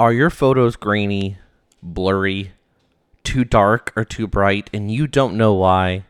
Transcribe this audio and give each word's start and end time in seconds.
Are 0.00 0.12
your 0.12 0.30
photos 0.30 0.76
grainy, 0.76 1.38
blurry, 1.82 2.52
too 3.24 3.42
dark, 3.42 3.92
or 3.96 4.04
too 4.04 4.28
bright, 4.28 4.70
and 4.72 4.92
you 4.92 5.08
don't 5.08 5.36
know 5.36 5.54
why? 5.54 6.04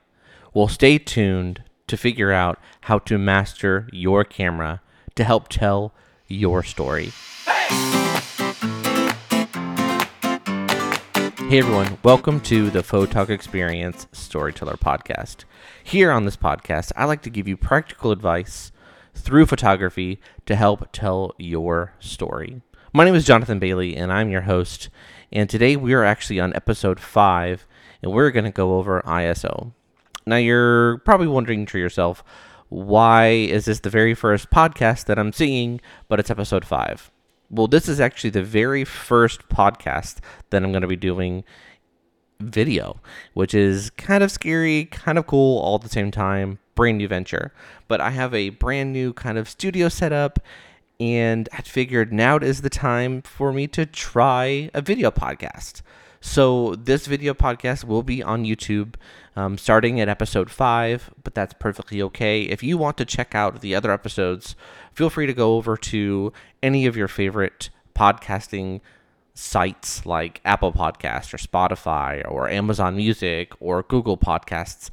Well, 0.52 0.68
stay 0.68 0.98
tuned 0.98 1.62
to 1.86 1.96
figure 1.96 2.30
out 2.30 2.58
how 2.82 2.98
to 2.98 3.16
master 3.16 3.88
your 3.90 4.24
camera 4.24 4.82
to 5.14 5.24
help 5.24 5.48
tell 5.48 5.94
your 6.26 6.62
story. 6.62 7.12
Hey 11.46 11.58
everyone, 11.58 11.96
welcome 12.02 12.40
to 12.42 12.68
the 12.68 12.82
Photog 12.82 13.30
Experience 13.30 14.06
Storyteller 14.12 14.76
Podcast. 14.76 15.44
Here 15.82 16.10
on 16.10 16.26
this 16.26 16.36
podcast, 16.36 16.92
I 16.94 17.06
like 17.06 17.22
to 17.22 17.30
give 17.30 17.48
you 17.48 17.56
practical 17.56 18.10
advice 18.10 18.70
through 19.14 19.46
photography 19.46 20.20
to 20.44 20.56
help 20.56 20.92
tell 20.92 21.34
your 21.38 21.94
story. 22.00 22.60
My 22.94 23.04
name 23.04 23.14
is 23.14 23.26
Jonathan 23.26 23.58
Bailey, 23.58 23.94
and 23.94 24.10
I'm 24.10 24.30
your 24.30 24.40
host. 24.42 24.88
And 25.30 25.50
today 25.50 25.76
we 25.76 25.92
are 25.92 26.04
actually 26.04 26.40
on 26.40 26.54
episode 26.54 26.98
five, 26.98 27.66
and 28.02 28.12
we're 28.12 28.30
going 28.30 28.46
to 28.46 28.50
go 28.50 28.78
over 28.78 29.02
ISO. 29.02 29.72
Now, 30.24 30.36
you're 30.36 30.96
probably 30.98 31.26
wondering 31.26 31.66
to 31.66 31.78
yourself, 31.78 32.24
why 32.70 33.28
is 33.28 33.66
this 33.66 33.80
the 33.80 33.90
very 33.90 34.14
first 34.14 34.48
podcast 34.48 35.04
that 35.04 35.18
I'm 35.18 35.34
seeing, 35.34 35.82
but 36.08 36.18
it's 36.18 36.30
episode 36.30 36.64
five? 36.64 37.10
Well, 37.50 37.66
this 37.66 37.90
is 37.90 38.00
actually 38.00 38.30
the 38.30 38.42
very 38.42 38.84
first 38.84 39.50
podcast 39.50 40.20
that 40.48 40.62
I'm 40.62 40.72
going 40.72 40.80
to 40.80 40.88
be 40.88 40.96
doing 40.96 41.44
video, 42.40 43.02
which 43.34 43.52
is 43.52 43.90
kind 43.90 44.24
of 44.24 44.30
scary, 44.30 44.86
kind 44.86 45.18
of 45.18 45.26
cool 45.26 45.58
all 45.58 45.74
at 45.74 45.82
the 45.82 45.90
same 45.90 46.10
time. 46.10 46.58
Brand 46.74 46.96
new 46.96 47.08
venture. 47.08 47.52
But 47.86 48.00
I 48.00 48.10
have 48.10 48.32
a 48.32 48.48
brand 48.48 48.94
new 48.94 49.12
kind 49.12 49.36
of 49.36 49.46
studio 49.46 49.90
setup 49.90 50.38
and 51.00 51.48
I 51.52 51.62
figured 51.62 52.12
now 52.12 52.38
is 52.38 52.62
the 52.62 52.70
time 52.70 53.22
for 53.22 53.52
me 53.52 53.66
to 53.68 53.86
try 53.86 54.70
a 54.74 54.80
video 54.80 55.10
podcast. 55.10 55.82
So 56.20 56.74
this 56.74 57.06
video 57.06 57.32
podcast 57.34 57.84
will 57.84 58.02
be 58.02 58.22
on 58.22 58.44
YouTube 58.44 58.94
um, 59.36 59.56
starting 59.56 60.00
at 60.00 60.08
episode 60.08 60.50
five, 60.50 61.10
but 61.22 61.34
that's 61.34 61.54
perfectly 61.54 62.02
okay. 62.02 62.42
If 62.42 62.64
you 62.64 62.76
want 62.76 62.98
to 62.98 63.04
check 63.04 63.36
out 63.36 63.60
the 63.60 63.74
other 63.76 63.92
episodes, 63.92 64.56
feel 64.92 65.10
free 65.10 65.26
to 65.26 65.32
go 65.32 65.54
over 65.56 65.76
to 65.76 66.32
any 66.60 66.86
of 66.86 66.96
your 66.96 67.06
favorite 67.06 67.70
podcasting 67.94 68.80
sites 69.34 70.04
like 70.04 70.40
Apple 70.44 70.72
Podcast 70.72 71.32
or 71.32 71.36
Spotify 71.36 72.28
or 72.28 72.50
Amazon 72.50 72.96
Music 72.96 73.52
or 73.60 73.84
Google 73.84 74.18
Podcasts. 74.18 74.90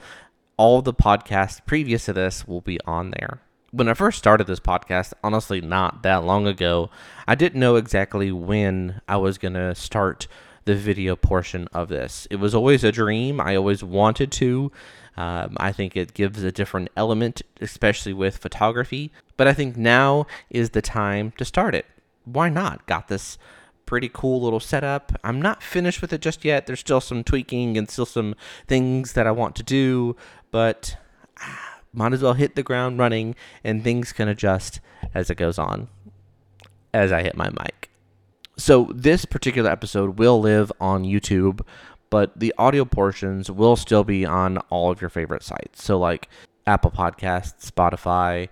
All 0.57 0.83
the 0.83 0.93
podcasts 0.93 1.65
previous 1.65 2.05
to 2.05 2.13
this 2.13 2.47
will 2.47 2.61
be 2.61 2.79
on 2.85 3.09
there 3.09 3.41
when 3.75 3.89
I 3.89 3.93
first 3.93 4.17
started 4.17 4.47
this 4.47 4.61
podcast, 4.61 5.11
honestly, 5.21 5.59
not 5.59 6.01
that 6.03 6.23
long 6.23 6.47
ago, 6.47 6.89
I 7.27 7.35
didn't 7.35 7.59
know 7.59 7.75
exactly 7.75 8.31
when 8.31 9.01
I 9.07 9.17
was 9.17 9.37
going 9.37 9.55
to 9.55 9.75
start 9.75 10.27
the 10.63 10.75
video 10.75 11.17
portion 11.17 11.67
of 11.73 11.89
this. 11.89 12.25
It 12.31 12.37
was 12.37 12.55
always 12.55 12.85
a 12.85 12.91
dream. 12.91 13.41
I 13.41 13.55
always 13.55 13.83
wanted 13.83 14.31
to. 14.33 14.71
Um, 15.17 15.57
I 15.57 15.73
think 15.73 15.97
it 15.97 16.13
gives 16.13 16.41
a 16.41 16.53
different 16.53 16.89
element, 16.95 17.41
especially 17.59 18.13
with 18.13 18.37
photography. 18.37 19.11
But 19.35 19.47
I 19.47 19.53
think 19.53 19.75
now 19.75 20.25
is 20.49 20.69
the 20.69 20.81
time 20.81 21.33
to 21.37 21.43
start 21.43 21.75
it. 21.75 21.85
Why 22.23 22.47
not? 22.47 22.85
Got 22.87 23.09
this 23.09 23.37
pretty 23.85 24.09
cool 24.11 24.41
little 24.41 24.61
setup. 24.61 25.11
I'm 25.21 25.41
not 25.41 25.61
finished 25.61 26.01
with 26.01 26.13
it 26.13 26.21
just 26.21 26.45
yet. 26.45 26.65
There's 26.65 26.79
still 26.79 27.01
some 27.01 27.25
tweaking 27.25 27.77
and 27.77 27.89
still 27.89 28.05
some 28.05 28.35
things 28.67 29.13
that 29.13 29.27
I 29.27 29.31
want 29.31 29.57
to 29.57 29.63
do, 29.63 30.15
but. 30.49 30.95
Ah, 31.41 31.74
might 31.95 32.13
as 32.13 32.21
well 32.21 32.33
hit 32.33 32.55
the 32.55 32.63
ground 32.63 32.99
running 32.99 33.35
and 33.63 33.83
things 33.83 34.11
can 34.11 34.27
adjust 34.27 34.79
as 35.13 35.29
it 35.29 35.35
goes 35.35 35.57
on 35.57 35.87
as 36.93 37.11
I 37.11 37.23
hit 37.23 37.35
my 37.35 37.49
mic. 37.49 37.89
So, 38.57 38.89
this 38.95 39.25
particular 39.25 39.69
episode 39.69 40.17
will 40.17 40.39
live 40.39 40.71
on 40.79 41.03
YouTube, 41.03 41.59
but 42.09 42.39
the 42.39 42.53
audio 42.57 42.85
portions 42.85 43.51
will 43.51 43.75
still 43.75 44.05
be 44.05 44.25
on 44.25 44.59
all 44.69 44.91
of 44.91 45.01
your 45.01 45.09
favorite 45.09 45.43
sites. 45.43 45.83
So, 45.83 45.99
like 45.99 46.29
Apple 46.65 46.91
Podcasts, 46.91 47.69
Spotify, 47.69 48.47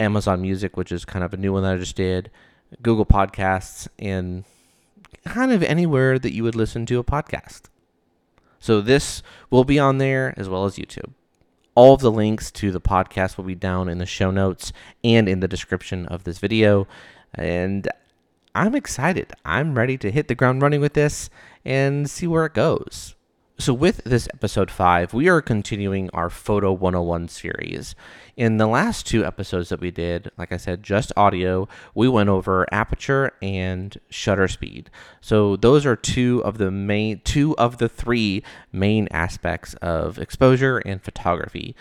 Amazon 0.00 0.40
Music, 0.40 0.78
which 0.78 0.90
is 0.90 1.04
kind 1.04 1.24
of 1.24 1.34
a 1.34 1.36
new 1.36 1.52
one 1.52 1.62
that 1.62 1.74
I 1.74 1.76
just 1.76 1.94
did, 1.94 2.30
Google 2.80 3.04
Podcasts, 3.04 3.86
and 3.98 4.44
kind 5.26 5.52
of 5.52 5.62
anywhere 5.62 6.18
that 6.18 6.32
you 6.32 6.42
would 6.42 6.56
listen 6.56 6.86
to 6.86 6.98
a 6.98 7.04
podcast. 7.04 7.64
So, 8.60 8.80
this 8.80 9.22
will 9.50 9.64
be 9.64 9.78
on 9.78 9.98
there 9.98 10.32
as 10.38 10.48
well 10.48 10.64
as 10.64 10.76
YouTube. 10.76 11.12
All 11.74 11.94
of 11.94 12.00
the 12.00 12.12
links 12.12 12.50
to 12.52 12.70
the 12.70 12.80
podcast 12.80 13.36
will 13.36 13.44
be 13.44 13.54
down 13.54 13.88
in 13.88 13.98
the 13.98 14.06
show 14.06 14.30
notes 14.30 14.72
and 15.02 15.28
in 15.28 15.40
the 15.40 15.48
description 15.48 16.06
of 16.06 16.24
this 16.24 16.38
video. 16.38 16.86
And 17.34 17.88
I'm 18.54 18.74
excited. 18.74 19.32
I'm 19.44 19.74
ready 19.74 19.96
to 19.98 20.10
hit 20.10 20.28
the 20.28 20.34
ground 20.34 20.60
running 20.60 20.82
with 20.82 20.92
this 20.92 21.30
and 21.64 22.10
see 22.10 22.26
where 22.26 22.44
it 22.44 22.52
goes. 22.52 23.14
So, 23.62 23.72
with 23.72 24.02
this 24.02 24.26
episode 24.34 24.72
5, 24.72 25.14
we 25.14 25.28
are 25.28 25.40
continuing 25.40 26.10
our 26.10 26.28
Photo 26.28 26.72
101 26.72 27.28
series. 27.28 27.94
In 28.36 28.56
the 28.56 28.66
last 28.66 29.06
two 29.06 29.24
episodes 29.24 29.68
that 29.68 29.78
we 29.78 29.92
did, 29.92 30.32
like 30.36 30.50
I 30.50 30.56
said, 30.56 30.82
just 30.82 31.12
audio, 31.16 31.68
we 31.94 32.08
went 32.08 32.28
over 32.28 32.66
aperture 32.72 33.30
and 33.40 33.96
shutter 34.10 34.48
speed. 34.48 34.90
So, 35.20 35.54
those 35.54 35.86
are 35.86 35.94
two 35.94 36.42
of 36.44 36.58
the 36.58 36.72
main 36.72 37.20
two 37.22 37.56
of 37.56 37.78
the 37.78 37.88
three 37.88 38.42
main 38.72 39.06
aspects 39.12 39.74
of 39.74 40.18
exposure 40.18 40.78
and 40.78 41.00
photography. 41.00 41.76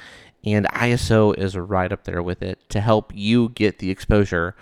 And 0.45 0.67
ISO 0.67 1.35
is 1.35 1.57
right 1.57 1.91
up 1.91 2.03
there 2.03 2.21
with 2.21 2.43
it 2.43 2.59
to 2.69 2.79
help 2.79 3.11
you 3.15 3.49
get 3.49 3.79
the 3.79 3.89
exposure 3.89 4.55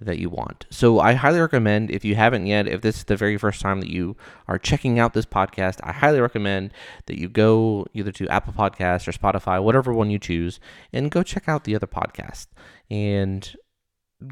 that 0.00 0.18
you 0.18 0.28
want. 0.28 0.66
So 0.70 1.00
I 1.00 1.14
highly 1.14 1.40
recommend 1.40 1.90
if 1.90 2.04
you 2.04 2.14
haven't 2.14 2.46
yet, 2.46 2.68
if 2.68 2.82
this 2.82 2.98
is 2.98 3.04
the 3.04 3.16
very 3.16 3.36
first 3.36 3.60
time 3.60 3.80
that 3.80 3.90
you 3.90 4.16
are 4.48 4.58
checking 4.58 4.98
out 4.98 5.14
this 5.14 5.26
podcast, 5.26 5.78
I 5.82 5.92
highly 5.92 6.20
recommend 6.20 6.72
that 7.06 7.18
you 7.18 7.28
go 7.28 7.86
either 7.94 8.12
to 8.12 8.28
Apple 8.28 8.52
Podcasts 8.52 9.08
or 9.08 9.12
Spotify, 9.12 9.62
whatever 9.62 9.92
one 9.92 10.10
you 10.10 10.18
choose, 10.18 10.60
and 10.92 11.10
go 11.10 11.22
check 11.22 11.48
out 11.48 11.64
the 11.64 11.74
other 11.74 11.86
podcast 11.86 12.46
and 12.90 13.56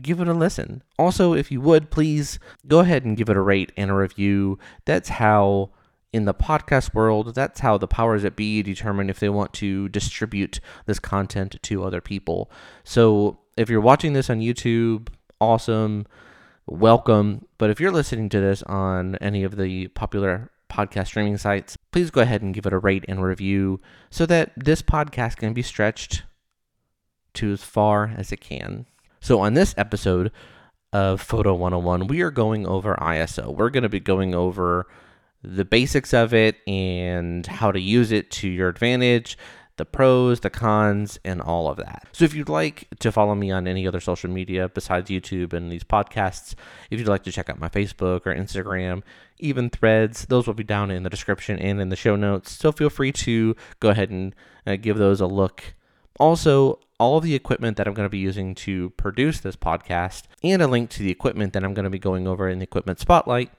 give 0.02 0.20
it 0.20 0.28
a 0.28 0.34
listen. 0.34 0.82
Also, 0.98 1.34
if 1.34 1.50
you 1.50 1.60
would, 1.60 1.90
please 1.90 2.38
go 2.66 2.80
ahead 2.80 3.04
and 3.04 3.16
give 3.16 3.28
it 3.28 3.36
a 3.36 3.40
rate 3.40 3.72
and 3.76 3.90
a 3.90 3.94
review. 3.94 4.58
That's 4.84 5.08
how 5.08 5.70
in 6.12 6.26
the 6.26 6.34
podcast 6.34 6.94
world, 6.94 7.34
that's 7.34 7.60
how 7.60 7.76
the 7.76 7.88
powers 7.88 8.22
that 8.22 8.36
be 8.36 8.62
determine 8.62 9.10
if 9.10 9.18
they 9.18 9.28
want 9.28 9.52
to 9.54 9.88
distribute 9.88 10.60
this 10.86 11.00
content 11.00 11.56
to 11.62 11.82
other 11.82 12.00
people. 12.00 12.50
So 12.84 13.40
if 13.56 13.68
you're 13.68 13.80
watching 13.80 14.12
this 14.12 14.30
on 14.30 14.38
YouTube, 14.38 15.08
awesome. 15.40 16.06
Welcome. 16.66 17.46
But 17.58 17.70
if 17.70 17.80
you're 17.80 17.92
listening 17.92 18.28
to 18.30 18.40
this 18.40 18.62
on 18.64 19.16
any 19.16 19.44
of 19.44 19.56
the 19.56 19.88
popular 19.88 20.50
podcast 20.70 21.08
streaming 21.08 21.38
sites, 21.38 21.76
please 21.92 22.10
go 22.10 22.20
ahead 22.20 22.42
and 22.42 22.54
give 22.54 22.66
it 22.66 22.72
a 22.72 22.78
rate 22.78 23.04
and 23.08 23.22
review 23.22 23.80
so 24.10 24.26
that 24.26 24.52
this 24.56 24.82
podcast 24.82 25.36
can 25.36 25.52
be 25.52 25.62
stretched 25.62 26.22
to 27.34 27.52
as 27.52 27.62
far 27.62 28.12
as 28.16 28.32
it 28.32 28.40
can. 28.40 28.86
So, 29.20 29.40
on 29.40 29.54
this 29.54 29.74
episode 29.76 30.32
of 30.92 31.20
Photo 31.20 31.54
101, 31.54 32.06
we 32.06 32.22
are 32.22 32.30
going 32.30 32.66
over 32.66 32.94
ISO. 33.00 33.54
We're 33.54 33.70
going 33.70 33.82
to 33.82 33.88
be 33.88 34.00
going 34.00 34.34
over 34.34 34.86
the 35.42 35.64
basics 35.64 36.14
of 36.14 36.32
it 36.32 36.56
and 36.66 37.46
how 37.46 37.70
to 37.70 37.80
use 37.80 38.12
it 38.12 38.30
to 38.30 38.48
your 38.48 38.68
advantage, 38.68 39.36
the 39.76 39.84
pros, 39.84 40.40
the 40.40 40.50
cons, 40.50 41.18
and 41.24 41.40
all 41.40 41.68
of 41.68 41.76
that. 41.78 42.06
So 42.12 42.24
if 42.24 42.34
you'd 42.34 42.48
like 42.48 42.88
to 43.00 43.10
follow 43.10 43.34
me 43.34 43.50
on 43.50 43.66
any 43.66 43.86
other 43.86 44.00
social 44.00 44.30
media 44.30 44.68
besides 44.68 45.10
YouTube 45.10 45.52
and 45.52 45.70
these 45.70 45.84
podcasts, 45.84 46.54
if 46.90 46.98
you'd 46.98 47.08
like 47.08 47.24
to 47.24 47.32
check 47.32 47.50
out 47.50 47.58
my 47.58 47.68
Facebook 47.68 48.26
or 48.26 48.34
Instagram, 48.34 49.02
even 49.38 49.70
threads, 49.70 50.26
those 50.26 50.46
will 50.46 50.54
be 50.54 50.64
down 50.64 50.90
in 50.90 51.02
the 51.02 51.10
description 51.10 51.58
and 51.58 51.80
in 51.80 51.88
the 51.88 51.96
show 51.96 52.16
notes. 52.16 52.52
So 52.52 52.70
feel 52.70 52.90
free 52.90 53.12
to 53.12 53.56
go 53.80 53.90
ahead 53.90 54.10
and 54.10 54.34
uh, 54.66 54.76
give 54.76 54.96
those 54.96 55.20
a 55.20 55.26
look. 55.26 55.74
Also, 56.20 56.78
all 57.00 57.18
of 57.18 57.24
the 57.24 57.34
equipment 57.34 57.76
that 57.76 57.88
I'm 57.88 57.94
going 57.94 58.06
to 58.06 58.10
be 58.10 58.18
using 58.18 58.54
to 58.56 58.90
produce 58.90 59.40
this 59.40 59.56
podcast 59.56 60.24
and 60.44 60.62
a 60.62 60.68
link 60.68 60.90
to 60.90 61.02
the 61.02 61.10
equipment 61.10 61.52
that 61.54 61.64
I'm 61.64 61.74
going 61.74 61.84
to 61.84 61.90
be 61.90 61.98
going 61.98 62.28
over 62.28 62.48
in 62.48 62.60
the 62.60 62.64
equipment 62.64 63.00
spotlight 63.00 63.50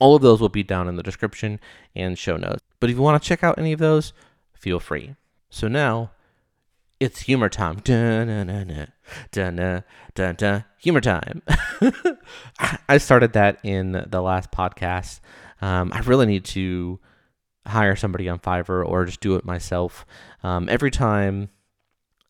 all 0.00 0.16
of 0.16 0.22
those 0.22 0.40
will 0.40 0.48
be 0.48 0.62
down 0.62 0.88
in 0.88 0.96
the 0.96 1.02
description 1.02 1.60
and 1.94 2.18
show 2.18 2.36
notes. 2.36 2.62
But 2.80 2.90
if 2.90 2.96
you 2.96 3.02
want 3.02 3.22
to 3.22 3.28
check 3.28 3.44
out 3.44 3.58
any 3.58 3.72
of 3.72 3.78
those, 3.78 4.12
feel 4.60 4.78
free. 4.78 5.16
So 5.48 5.66
now 5.66 6.12
it's 7.00 7.20
humor 7.22 7.48
time. 7.48 7.80
Humor 10.78 11.00
time. 11.00 11.42
I 12.88 12.98
started 12.98 13.32
that 13.32 13.58
in 13.62 14.04
the 14.06 14.20
last 14.20 14.52
podcast. 14.52 15.20
Um, 15.62 15.90
I 15.94 16.00
really 16.00 16.26
need 16.26 16.44
to 16.46 17.00
hire 17.66 17.96
somebody 17.96 18.28
on 18.28 18.38
Fiverr 18.38 18.86
or 18.86 19.06
just 19.06 19.20
do 19.20 19.34
it 19.34 19.44
myself. 19.44 20.04
Um, 20.42 20.68
every 20.68 20.90
time 20.90 21.48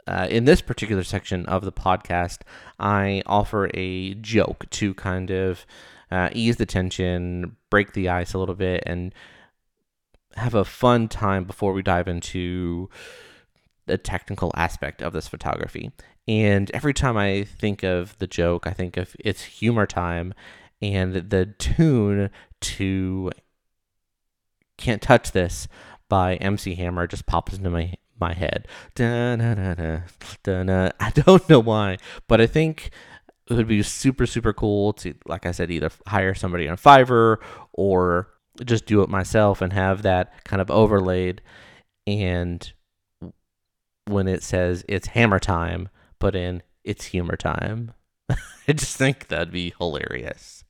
uh, 0.06 0.28
in 0.30 0.44
this 0.44 0.60
particular 0.60 1.02
section 1.02 1.46
of 1.46 1.64
the 1.64 1.72
podcast, 1.72 2.38
I 2.78 3.22
offer 3.26 3.70
a 3.74 4.14
joke 4.14 4.66
to 4.70 4.94
kind 4.94 5.30
of 5.30 5.66
uh, 6.10 6.30
ease 6.32 6.56
the 6.56 6.66
tension, 6.66 7.56
break 7.70 7.92
the 7.92 8.08
ice 8.08 8.34
a 8.34 8.38
little 8.38 8.54
bit, 8.54 8.82
and 8.86 9.14
have 10.36 10.54
a 10.54 10.64
fun 10.64 11.08
time 11.08 11.44
before 11.44 11.72
we 11.72 11.82
dive 11.82 12.08
into 12.08 12.88
the 13.86 13.98
technical 13.98 14.52
aspect 14.54 15.02
of 15.02 15.12
this 15.12 15.28
photography. 15.28 15.90
And 16.28 16.70
every 16.72 16.94
time 16.94 17.16
I 17.16 17.44
think 17.44 17.82
of 17.82 18.16
the 18.18 18.26
joke, 18.26 18.66
I 18.66 18.72
think 18.72 18.96
of 18.96 19.16
it's 19.18 19.42
humor 19.42 19.86
time. 19.86 20.34
and 20.82 21.14
the 21.14 21.46
tune 21.58 22.30
to 22.60 23.30
Can't 24.76 25.02
Touch 25.02 25.32
This 25.32 25.68
by 26.08 26.36
MC 26.36 26.74
Hammer 26.74 27.06
just 27.06 27.26
pops 27.26 27.54
into 27.54 27.70
my 27.70 27.94
my 28.18 28.34
head. 28.34 28.68
Da-na-na-na, 28.94 30.00
da-na. 30.42 30.90
I 31.00 31.10
don't 31.10 31.48
know 31.48 31.60
why, 31.60 31.96
but 32.28 32.38
I 32.40 32.46
think 32.46 32.90
it 33.48 33.54
would 33.54 33.66
be 33.66 33.82
super 33.82 34.26
super 34.26 34.52
cool 34.52 34.92
to 34.94 35.14
like 35.26 35.46
I 35.46 35.52
said 35.52 35.70
either 35.70 35.90
hire 36.06 36.34
somebody 36.34 36.68
on 36.68 36.76
Fiverr 36.76 37.38
or 37.72 38.28
just 38.64 38.86
do 38.86 39.02
it 39.02 39.08
myself 39.08 39.60
and 39.60 39.72
have 39.72 40.02
that 40.02 40.32
kind 40.44 40.60
of 40.60 40.70
overlaid 40.70 41.42
and 42.06 42.72
when 44.06 44.26
it 44.26 44.42
says 44.42 44.84
it's 44.88 45.08
hammer 45.08 45.38
time, 45.38 45.88
put 46.18 46.34
in 46.34 46.62
it's 46.84 47.06
humor 47.06 47.36
time. 47.36 47.92
I 48.30 48.72
just 48.72 48.96
think 48.96 49.28
that'd 49.28 49.52
be 49.52 49.74
hilarious. 49.78 50.64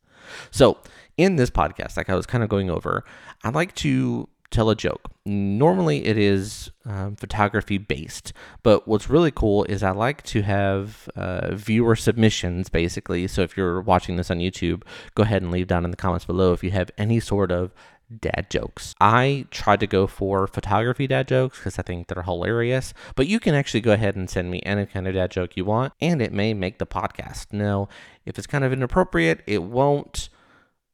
So, 0.51 0.79
in 1.17 1.37
this 1.37 1.51
podcast, 1.51 1.97
like 1.97 2.09
I 2.09 2.15
was 2.15 2.27
kind 2.27 2.43
of 2.43 2.51
going 2.51 2.71
over, 2.71 3.05
I'd 3.45 3.55
like 3.55 3.75
to 3.77 4.29
tell 4.50 4.70
a 4.70 4.76
joke. 4.76 5.11
Normally, 5.25 6.06
it 6.06 6.19
is 6.19 6.70
um, 6.85 7.17
photography 7.17 7.79
based, 7.79 8.32
but 8.62 8.88
what's 8.88 9.08
really 9.08 9.31
cool 9.31 9.64
is 9.64 9.82
I 9.82 9.91
like 9.91 10.23
to 10.25 10.43
have 10.43 11.08
uh, 11.17 11.55
viewer 11.55 11.97
submissions 11.97 12.69
basically. 12.69 13.26
So, 13.29 13.43
if 13.43 13.56
you're 13.56 13.81
watching 13.81 14.17
this 14.17 14.31
on 14.31 14.38
YouTube, 14.38 14.82
go 15.14 15.23
ahead 15.23 15.43
and 15.43 15.50
leave 15.50 15.67
down 15.67 15.85
in 15.85 15.91
the 15.91 15.97
comments 15.97 16.25
below 16.25 16.52
if 16.52 16.64
you 16.64 16.70
have 16.70 16.91
any 16.99 17.20
sort 17.20 17.52
of 17.52 17.73
dad 18.19 18.49
jokes. 18.50 18.94
I 19.00 19.47
try 19.50 19.76
to 19.76 19.87
go 19.87 20.06
for 20.06 20.47
photography 20.47 21.06
dad 21.06 21.29
jokes 21.29 21.58
because 21.58 21.79
I 21.79 21.82
think 21.82 22.08
they're 22.08 22.23
hilarious, 22.23 22.93
but 23.14 23.26
you 23.26 23.38
can 23.38 23.55
actually 23.55 23.81
go 23.81 23.93
ahead 23.93 24.17
and 24.17 24.29
send 24.29 24.50
me 24.50 24.61
any 24.64 24.87
kind 24.87 25.06
of 25.06 25.14
dad 25.14 25.31
joke 25.31 25.56
you 25.56 25.64
want, 25.64 25.93
and 26.00 26.20
it 26.20 26.32
may 26.32 26.55
make 26.55 26.79
the 26.79 26.87
podcast. 26.87 27.52
Now, 27.52 27.88
if 28.26 28.38
it's 28.38 28.47
kind 28.47 28.64
of 28.64 28.73
inappropriate, 28.73 29.43
it 29.47 29.62
won't, 29.62 30.29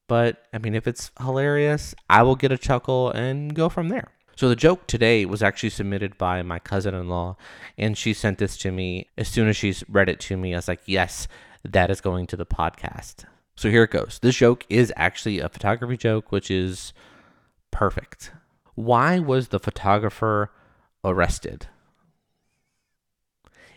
but 0.07 0.45
I 0.53 0.59
mean, 0.59 0.75
if 0.75 0.87
it's 0.87 1.11
hilarious, 1.19 1.95
I 2.09 2.23
will 2.23 2.37
get 2.37 2.53
a 2.53 2.59
chuckle 2.59 3.11
and 3.11 3.55
go 3.55 3.69
from 3.69 3.89
there. 3.89 4.09
So 4.37 4.49
the 4.49 4.57
joke 4.57 4.87
today 4.87 5.25
was 5.25 5.43
actually 5.43 5.71
submitted 5.71 6.19
by 6.19 6.43
my 6.43 6.59
cousin-in-law, 6.59 7.37
and 7.79 7.97
she 7.97 8.13
sent 8.13 8.39
this 8.39 8.59
to 8.59 8.71
me 8.71 9.09
as 9.17 9.29
soon 9.29 9.49
as 9.49 9.57
she's 9.57 9.83
read 9.89 10.11
it 10.11 10.21
to 10.21 10.37
me. 10.37 10.53
I 10.53 10.59
was 10.59 10.69
like, 10.69 10.83
"Yes, 10.85 11.27
that 11.65 11.91
is 11.91 12.03
going 12.03 12.27
to 12.29 12.37
the 12.37 12.45
podcast." 12.45 13.25
So 13.57 13.71
here 13.71 13.85
it 13.85 13.91
goes. 13.91 14.19
This 14.21 14.37
joke 14.37 14.67
is 14.69 14.93
actually 14.97 15.41
a 15.41 15.49
photography 15.49 15.97
joke, 15.97 16.31
which 16.31 16.51
is 16.51 16.93
perfect. 17.71 18.33
Why 18.75 19.19
was 19.19 19.49
the 19.49 19.59
photographer 19.59 20.53
arrested? 21.03 21.69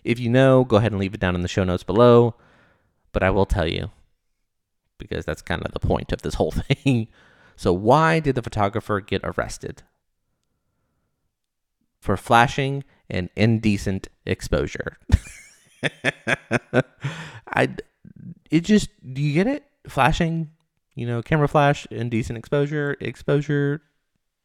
If 0.03 0.19
you 0.19 0.29
know, 0.29 0.65
go 0.65 0.75
ahead 0.75 0.91
and 0.91 0.99
leave 0.99 1.13
it 1.13 1.21
down 1.21 1.35
in 1.35 1.41
the 1.41 1.47
show 1.47 1.63
notes 1.63 1.83
below, 1.83 2.35
but 3.13 3.23
I 3.23 3.29
will 3.29 3.45
tell 3.45 3.67
you 3.67 3.91
because 5.00 5.25
that's 5.25 5.42
kind 5.42 5.63
of 5.66 5.72
the 5.72 5.80
point 5.80 6.12
of 6.12 6.22
this 6.22 6.36
whole 6.36 6.51
thing. 6.69 7.07
So, 7.56 7.74
why 7.74 8.19
did 8.19 8.36
the 8.36 8.44
photographer 8.44 9.01
get 9.01 9.22
arrested? 9.24 9.81
For 12.00 12.16
flashing 12.16 12.84
and 13.10 13.30
indecent 13.36 14.07
exposure. 14.25 14.98
I 17.48 17.69
it 18.51 18.62
just 18.62 18.90
do 19.13 19.22
you 19.22 19.34
get 19.34 19.48
it? 19.48 19.63
Flashing, 19.88 20.51
you 20.96 21.07
know, 21.07 21.22
camera 21.22 21.48
flash, 21.48 21.88
indecent 21.92 22.38
exposure, 22.38 22.96
exposure. 23.00 23.81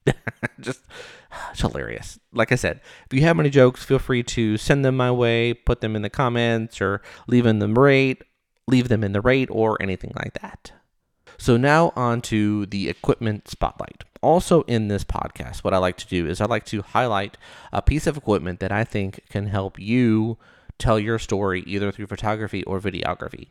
just 0.60 0.82
it's 1.50 1.60
hilarious. 1.60 2.18
Like 2.32 2.52
I 2.52 2.56
said, 2.56 2.80
if 3.06 3.14
you 3.14 3.22
have 3.22 3.38
any 3.38 3.50
jokes, 3.50 3.84
feel 3.84 3.98
free 3.98 4.22
to 4.24 4.56
send 4.56 4.84
them 4.84 4.96
my 4.96 5.10
way, 5.10 5.54
put 5.54 5.80
them 5.80 5.96
in 5.96 6.02
the 6.02 6.10
comments, 6.10 6.80
or 6.80 7.02
leave 7.26 7.46
in 7.46 7.58
the 7.58 7.68
rate, 7.68 8.22
leave 8.66 8.88
them 8.88 9.04
in 9.04 9.12
the 9.12 9.20
rate, 9.20 9.48
or 9.50 9.80
anything 9.80 10.12
like 10.16 10.34
that. 10.40 10.72
So 11.38 11.56
now 11.56 11.92
on 11.96 12.20
to 12.22 12.66
the 12.66 12.88
equipment 12.88 13.48
spotlight. 13.48 14.04
Also 14.22 14.62
in 14.62 14.88
this 14.88 15.04
podcast, 15.04 15.58
what 15.58 15.74
I 15.74 15.78
like 15.78 15.96
to 15.98 16.08
do 16.08 16.26
is 16.26 16.40
I 16.40 16.46
like 16.46 16.64
to 16.66 16.82
highlight 16.82 17.36
a 17.72 17.82
piece 17.82 18.06
of 18.06 18.16
equipment 18.16 18.60
that 18.60 18.72
I 18.72 18.84
think 18.84 19.20
can 19.28 19.48
help 19.48 19.78
you 19.78 20.38
tell 20.78 20.98
your 20.98 21.18
story 21.18 21.62
either 21.66 21.92
through 21.92 22.06
photography 22.06 22.64
or 22.64 22.80
videography. 22.80 23.48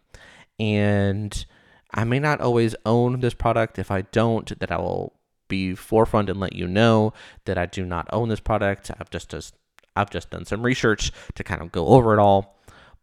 And 0.60 1.46
I 1.94 2.04
may 2.04 2.20
not 2.20 2.42
always 2.42 2.76
own 2.86 3.20
this 3.20 3.34
product. 3.34 3.78
If 3.78 3.92
I 3.92 4.02
don't, 4.02 4.58
that 4.60 4.72
I 4.72 4.78
will 4.78 5.14
be 5.48 5.76
forefront 5.76 6.30
and 6.30 6.40
let 6.40 6.54
you 6.54 6.68
know 6.68 7.14
that 7.46 7.58
I 7.58 7.66
do 7.66 7.86
not 7.86 8.08
own 8.12 8.30
this 8.30 8.40
product. 8.40 8.90
I've 9.00 9.10
just, 9.10 9.30
just 9.30 9.54
I've 9.96 10.10
just 10.10 10.32
done 10.32 10.46
some 10.46 10.64
research 10.64 11.12
to 11.36 11.44
kind 11.44 11.62
of 11.62 11.72
go 11.72 11.88
over 11.88 12.14
it 12.14 12.20
all. 12.20 12.53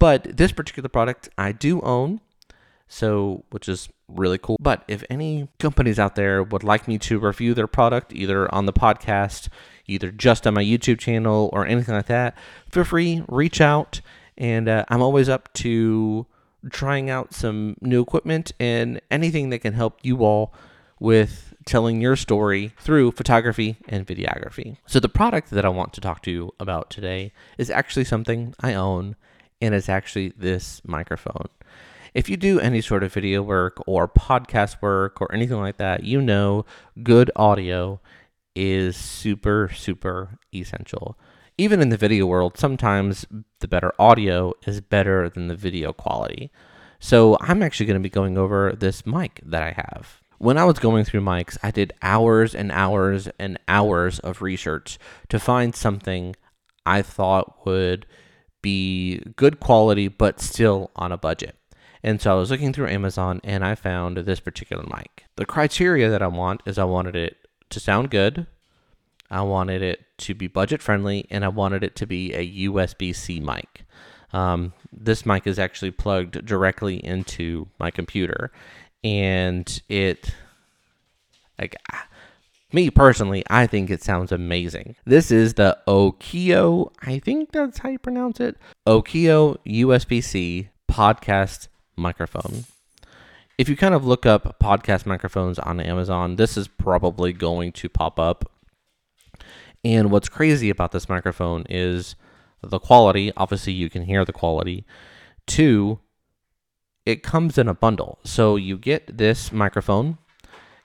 But 0.01 0.37
this 0.37 0.51
particular 0.51 0.89
product 0.89 1.29
I 1.39 1.53
do 1.53 1.81
own, 1.83 2.21
so 2.89 3.45
which 3.51 3.69
is 3.69 3.89
really 4.09 4.39
cool. 4.39 4.57
But 4.59 4.83
if 4.89 5.05
any 5.09 5.49
companies 5.61 6.01
out 6.01 6.17
there 6.17 6.43
would 6.43 6.65
like 6.65 6.89
me 6.89 6.99
to 6.99 7.21
review 7.21 7.55
their 7.55 7.69
product 7.69 8.13
either 8.13 8.53
on 8.53 8.67
the 8.67 8.73
podcast, 8.73 9.49
either 9.87 10.11
just 10.11 10.47
on 10.47 10.55
my 10.55 10.65
YouTube 10.65 10.99
channel 10.99 11.51
or 11.53 11.65
anything 11.67 11.95
like 11.95 12.07
that, 12.07 12.37
feel 12.69 12.83
free 12.83 13.23
reach 13.29 13.61
out 13.61 14.01
and 14.41 14.69
uh, 14.69 14.87
I'm 14.89 15.03
always 15.03 15.29
up 15.29 15.53
to 15.55 16.27
trying 16.71 17.11
out 17.11 17.35
some 17.35 17.77
new 17.81 18.03
equipment 18.03 18.53
and 18.59 19.01
anything 19.11 19.51
that 19.51 19.61
can 19.61 19.75
help 19.75 19.99
you 20.03 20.25
all 20.25 20.53
with 20.99 21.55
telling 21.67 22.01
your 22.01 22.17
story 22.17 22.73
through 22.79 23.13
photography 23.13 23.77
and 23.89 24.07
videography. 24.07 24.79
So, 24.87 24.99
the 24.99 25.09
product 25.09 25.51
that 25.51 25.65
I 25.65 25.69
want 25.69 25.93
to 25.95 26.01
talk 26.01 26.23
to 26.23 26.31
you 26.31 26.53
about 26.59 26.91
today 26.91 27.33
is 27.59 27.71
actually 27.71 28.05
something 28.05 28.55
I 28.61 28.75
own, 28.75 29.17
and 29.61 29.75
it's 29.75 29.89
actually 29.89 30.33
this 30.37 30.83
microphone. 30.85 31.49
If 32.13 32.29
you 32.29 32.37
do 32.37 32.59
any 32.59 32.81
sort 32.81 33.05
of 33.05 33.13
video 33.13 33.43
work 33.43 33.83
or 33.87 34.09
podcast 34.09 34.83
work 34.83 35.21
or 35.21 35.33
anything 35.33 35.59
like 35.59 35.77
that, 35.77 36.05
you 36.05 36.21
know 36.21 36.65
good 37.03 37.31
audio 37.37 38.01
is 38.55 38.97
super, 38.97 39.71
super 39.73 40.39
essential 40.53 41.17
even 41.61 41.83
in 41.83 41.91
the 41.91 41.97
video 41.99 42.25
world, 42.25 42.57
sometimes 42.57 43.27
the 43.59 43.69
better 43.69 43.93
audio 43.99 44.55
is 44.67 44.81
better 44.81 45.29
than 45.29 45.49
the 45.49 45.55
video 45.55 45.93
quality. 45.93 46.51
So 46.99 47.37
I'm 47.39 47.63
actually 47.63 47.85
going 47.85 48.01
to 48.01 48.03
be 48.03 48.09
going 48.09 48.39
over 48.39 48.73
this 48.73 49.05
mic 49.05 49.43
that 49.45 49.63
I 49.63 49.73
have. 49.73 50.23
When 50.39 50.57
I 50.57 50.65
was 50.65 50.79
going 50.79 51.05
through 51.05 51.21
mics, 51.21 51.59
I 51.63 51.71
did 51.71 51.93
hours 52.01 52.55
and 52.55 52.73
hours 52.73 53.29
and 53.39 53.59
hours 53.69 54.21
of 54.21 54.41
research 54.41 54.99
to 55.29 55.39
find 55.39 55.77
something 55.77 56.35
I 56.87 57.03
thought 57.03 57.67
would 57.67 58.07
be 58.63 59.21
good 59.37 59.61
quality 59.61 60.09
but 60.09 60.41
still 60.41 60.91
on 60.97 61.13
a 61.13 61.19
budget. 61.19 61.57
And 62.03 62.21
so 62.21 62.33
I 62.33 62.35
was 62.39 62.51
looking 62.51 62.73
through 62.73 62.89
Amazon 62.89 63.41
and 63.45 63.65
I 63.65 63.75
found 63.75 64.19
this 64.19 64.41
particular 64.41 64.85
mic. 64.85 65.25
The 65.37 65.45
criteria 65.45 66.09
that 66.09 66.23
I 66.23 66.29
want 66.29 66.63
is 66.67 66.79
I 66.79 66.85
wanted 66.85 67.17
it 67.17 67.37
to 67.71 67.81
sound 67.81 68.11
good, 68.11 68.47
I 69.31 69.43
wanted 69.43 69.83
it 69.83 70.05
to 70.19 70.35
be 70.35 70.49
budget 70.49 70.83
friendly, 70.83 71.27
and 71.31 71.45
I 71.45 71.49
wanted 71.49 71.85
it 71.85 71.95
to 71.97 72.07
be 72.07 72.35
a 72.35 72.67
USB 72.69 73.15
C 73.15 73.39
mic. 73.39 73.85
Um, 74.33 74.73
this 74.93 75.25
mic 75.25 75.47
is 75.47 75.59
actually 75.59 75.93
plugged 75.93 76.45
directly 76.45 76.97
into 77.05 77.69
my 77.79 77.91
computer, 77.91 78.51
and 79.05 79.83
it, 79.89 80.35
like, 81.59 81.77
me 82.73 82.91
personally, 82.91 83.45
I 83.51 83.67
think 83.67 83.91
it 83.91 84.03
sounds 84.03 84.33
amazing. 84.33 84.97
This 85.05 85.31
is 85.31 85.55
the 85.55 85.79
Okio, 85.87 86.93
I 87.03 87.19
think 87.19 87.53
that's 87.53 87.79
how 87.79 87.89
you 87.89 87.99
pronounce 87.99 88.41
it, 88.41 88.57
Okio 88.87 89.59
USB 89.67 90.23
C 90.23 90.71
podcast 90.91 91.69
microphone. 91.97 92.65
If 93.59 93.69
you 93.69 93.77
kind 93.77 93.95
of 93.95 94.07
look 94.07 94.25
up 94.25 94.59
podcast 94.59 95.05
microphones 95.07 95.59
on 95.59 95.81
Amazon, 95.81 96.37
this 96.37 96.57
is 96.57 96.67
probably 96.69 97.33
going 97.33 97.73
to 97.73 97.89
pop 97.89 98.19
up 98.19 98.51
and 99.85 100.11
what's 100.11 100.29
crazy 100.29 100.71
about 100.71 100.93
this 100.93 101.09
microphone 101.09 101.65
is 101.69 102.15
the 102.63 102.79
quality. 102.79 103.33
Obviously, 103.37 103.73
you 103.73 103.89
can 103.89 104.05
hear 104.05 104.25
the 104.25 104.33
quality. 104.33 104.85
Two, 105.47 106.01
it 107.07 107.23
comes 107.23 107.57
in 107.57 107.69
a 107.69 107.75
bundle. 107.75 108.19
So 108.25 108.57
you 108.57 108.77
get 108.77 109.17
this 109.17 109.53
microphone, 109.53 110.19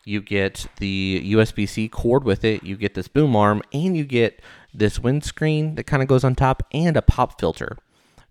you 0.05 0.21
get 0.21 0.67
the 0.77 1.21
USB 1.33 1.67
C 1.67 1.89
cord 1.89 2.23
with 2.23 2.43
it, 2.43 2.63
you 2.63 2.77
get 2.77 2.93
this 2.93 3.07
boom 3.07 3.35
arm, 3.35 3.61
and 3.73 3.97
you 3.97 4.05
get 4.05 4.41
this 4.73 4.99
windscreen 4.99 5.75
that 5.75 5.85
kind 5.85 6.01
of 6.01 6.07
goes 6.07 6.23
on 6.23 6.35
top, 6.35 6.63
and 6.71 6.95
a 6.95 7.01
pop 7.01 7.39
filter 7.39 7.77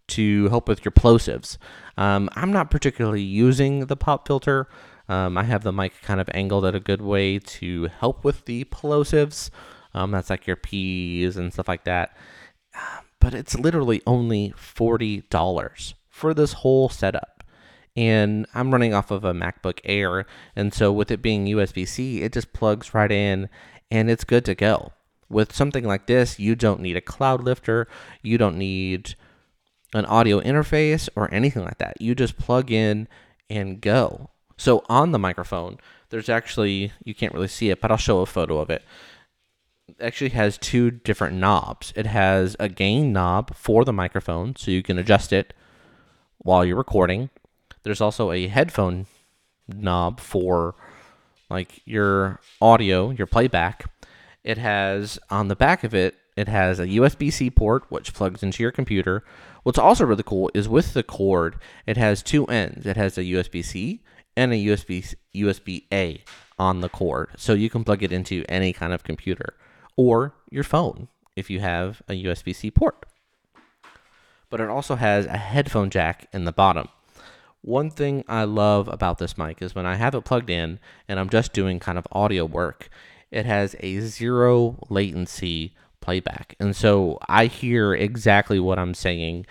to 0.06 0.48
help 0.48 0.68
with 0.68 0.84
your 0.84 0.92
plosives. 0.92 1.58
Um, 1.96 2.28
I'm 2.34 2.52
not 2.52 2.70
particularly 2.70 3.22
using 3.22 3.86
the 3.86 3.96
pop 3.96 4.26
filter. 4.26 4.68
Um, 5.08 5.36
I 5.36 5.44
have 5.44 5.62
the 5.64 5.72
mic 5.72 6.00
kind 6.02 6.20
of 6.20 6.28
angled 6.32 6.64
at 6.64 6.74
a 6.74 6.80
good 6.80 7.02
way 7.02 7.38
to 7.38 7.88
help 7.98 8.24
with 8.24 8.44
the 8.44 8.64
plosives. 8.64 9.50
Um, 9.92 10.10
that's 10.12 10.30
like 10.30 10.46
your 10.46 10.56
P's 10.56 11.36
and 11.36 11.52
stuff 11.52 11.68
like 11.68 11.84
that. 11.84 12.16
But 13.20 13.34
it's 13.34 13.58
literally 13.58 14.02
only 14.06 14.52
$40 14.56 15.94
for 16.10 16.34
this 16.34 16.52
whole 16.54 16.88
setup. 16.88 17.33
And 17.96 18.46
I'm 18.54 18.72
running 18.72 18.92
off 18.92 19.10
of 19.10 19.24
a 19.24 19.32
MacBook 19.32 19.80
Air. 19.84 20.26
And 20.56 20.74
so 20.74 20.92
with 20.92 21.10
it 21.10 21.22
being 21.22 21.46
USB 21.46 21.86
C, 21.86 22.22
it 22.22 22.32
just 22.32 22.52
plugs 22.52 22.92
right 22.92 23.12
in 23.12 23.48
and 23.90 24.10
it's 24.10 24.24
good 24.24 24.44
to 24.46 24.54
go. 24.54 24.92
With 25.28 25.54
something 25.54 25.84
like 25.84 26.06
this, 26.06 26.38
you 26.38 26.54
don't 26.54 26.80
need 26.80 26.96
a 26.96 27.00
cloud 27.00 27.42
lifter. 27.42 27.86
You 28.22 28.38
don't 28.38 28.58
need 28.58 29.14
an 29.94 30.04
audio 30.06 30.40
interface 30.40 31.08
or 31.14 31.32
anything 31.32 31.64
like 31.64 31.78
that. 31.78 32.00
You 32.00 32.14
just 32.14 32.36
plug 32.36 32.70
in 32.70 33.08
and 33.48 33.80
go. 33.80 34.30
So 34.56 34.84
on 34.88 35.12
the 35.12 35.18
microphone, 35.18 35.78
there's 36.10 36.28
actually, 36.28 36.92
you 37.04 37.14
can't 37.14 37.34
really 37.34 37.48
see 37.48 37.70
it, 37.70 37.80
but 37.80 37.90
I'll 37.90 37.96
show 37.96 38.20
a 38.20 38.26
photo 38.26 38.58
of 38.58 38.70
it. 38.70 38.82
It 39.88 39.96
actually 40.00 40.30
has 40.30 40.58
two 40.58 40.90
different 40.90 41.36
knobs. 41.36 41.92
It 41.96 42.06
has 42.06 42.56
a 42.58 42.68
gain 42.68 43.12
knob 43.12 43.54
for 43.54 43.84
the 43.84 43.92
microphone, 43.92 44.56
so 44.56 44.70
you 44.70 44.82
can 44.82 44.98
adjust 44.98 45.32
it 45.32 45.52
while 46.38 46.64
you're 46.64 46.76
recording. 46.76 47.30
There's 47.84 48.00
also 48.00 48.32
a 48.32 48.48
headphone 48.48 49.06
knob 49.68 50.18
for 50.18 50.74
like 51.48 51.80
your 51.84 52.40
audio, 52.60 53.10
your 53.10 53.26
playback. 53.26 53.84
It 54.42 54.58
has 54.58 55.18
on 55.30 55.48
the 55.48 55.56
back 55.56 55.84
of 55.84 55.94
it, 55.94 56.16
it 56.36 56.48
has 56.48 56.80
a 56.80 56.86
USB 56.86 57.32
C 57.32 57.50
port 57.50 57.84
which 57.90 58.12
plugs 58.12 58.42
into 58.42 58.62
your 58.62 58.72
computer. 58.72 59.22
What's 59.62 59.78
also 59.78 60.04
really 60.04 60.24
cool 60.24 60.50
is 60.52 60.68
with 60.68 60.94
the 60.94 61.02
cord, 61.02 61.56
it 61.86 61.96
has 61.96 62.22
two 62.22 62.44
ends. 62.46 62.86
It 62.86 62.96
has 62.96 63.16
a 63.16 63.22
USB 63.22 63.64
C 63.64 64.02
and 64.36 64.52
a 64.52 64.56
USB 64.56 65.14
USB 65.34 65.84
A 65.92 66.24
on 66.58 66.80
the 66.80 66.88
cord. 66.88 67.30
So 67.36 67.52
you 67.52 67.70
can 67.70 67.84
plug 67.84 68.02
it 68.02 68.12
into 68.12 68.44
any 68.48 68.72
kind 68.72 68.92
of 68.92 69.04
computer 69.04 69.54
or 69.96 70.34
your 70.50 70.64
phone 70.64 71.08
if 71.36 71.50
you 71.50 71.60
have 71.60 72.02
a 72.08 72.24
USB 72.24 72.54
C 72.54 72.70
port. 72.70 73.06
But 74.50 74.60
it 74.60 74.68
also 74.68 74.96
has 74.96 75.26
a 75.26 75.36
headphone 75.36 75.90
jack 75.90 76.28
in 76.32 76.44
the 76.44 76.52
bottom. 76.52 76.88
One 77.64 77.90
thing 77.90 78.24
I 78.28 78.44
love 78.44 78.88
about 78.88 79.16
this 79.16 79.38
mic 79.38 79.62
is 79.62 79.74
when 79.74 79.86
I 79.86 79.94
have 79.94 80.14
it 80.14 80.26
plugged 80.26 80.50
in 80.50 80.78
and 81.08 81.18
I'm 81.18 81.30
just 81.30 81.54
doing 81.54 81.80
kind 81.80 81.96
of 81.96 82.06
audio 82.12 82.44
work, 82.44 82.90
it 83.30 83.46
has 83.46 83.74
a 83.80 84.00
zero 84.00 84.76
latency 84.90 85.72
playback. 86.02 86.56
And 86.60 86.76
so 86.76 87.18
I 87.26 87.46
hear 87.46 87.94
exactly 87.94 88.60
what 88.60 88.78
I'm 88.78 88.92
saying 88.92 89.46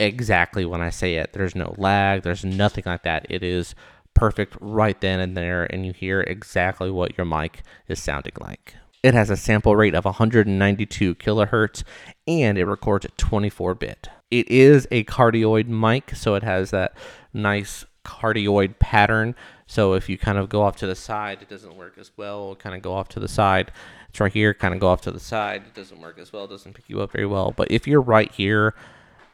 exactly 0.00 0.64
when 0.64 0.80
I 0.80 0.88
say 0.88 1.16
it. 1.16 1.34
There's 1.34 1.54
no 1.54 1.74
lag, 1.76 2.22
there's 2.22 2.42
nothing 2.42 2.84
like 2.86 3.02
that. 3.02 3.26
It 3.28 3.42
is 3.42 3.74
perfect 4.14 4.56
right 4.58 4.98
then 4.98 5.20
and 5.20 5.36
there, 5.36 5.64
and 5.64 5.84
you 5.84 5.92
hear 5.92 6.22
exactly 6.22 6.90
what 6.90 7.18
your 7.18 7.26
mic 7.26 7.62
is 7.86 8.02
sounding 8.02 8.32
like. 8.40 8.76
It 9.02 9.12
has 9.12 9.28
a 9.28 9.36
sample 9.36 9.76
rate 9.76 9.94
of 9.94 10.06
192 10.06 11.14
kilohertz 11.16 11.84
and 12.26 12.56
it 12.56 12.64
records 12.64 13.04
at 13.04 13.18
24 13.18 13.74
bit. 13.74 14.08
It 14.30 14.48
is 14.50 14.88
a 14.90 15.04
cardioid 15.04 15.68
mic, 15.68 16.14
so 16.16 16.34
it 16.34 16.42
has 16.42 16.70
that 16.70 16.94
nice 17.32 17.84
cardioid 18.04 18.78
pattern. 18.78 19.34
So 19.66 19.94
if 19.94 20.08
you 20.08 20.16
kind 20.16 20.38
of 20.38 20.48
go 20.48 20.62
off 20.62 20.76
to 20.76 20.86
the 20.86 20.94
side, 20.94 21.42
it 21.42 21.48
doesn't 21.48 21.76
work 21.76 21.98
as 21.98 22.10
well. 22.16 22.54
Kind 22.54 22.74
of 22.74 22.82
go 22.82 22.92
off 22.92 23.08
to 23.10 23.20
the 23.20 23.28
side. 23.28 23.72
It's 24.08 24.20
right 24.20 24.32
here, 24.32 24.54
kind 24.54 24.74
of 24.74 24.80
go 24.80 24.88
off 24.88 25.00
to 25.02 25.10
the 25.10 25.20
side. 25.20 25.62
It 25.66 25.74
doesn't 25.74 26.00
work 26.00 26.18
as 26.18 26.32
well. 26.32 26.44
It 26.44 26.50
doesn't 26.50 26.74
pick 26.74 26.88
you 26.88 27.00
up 27.02 27.12
very 27.12 27.26
well. 27.26 27.52
But 27.56 27.70
if 27.70 27.86
you're 27.86 28.00
right 28.00 28.32
here, 28.32 28.74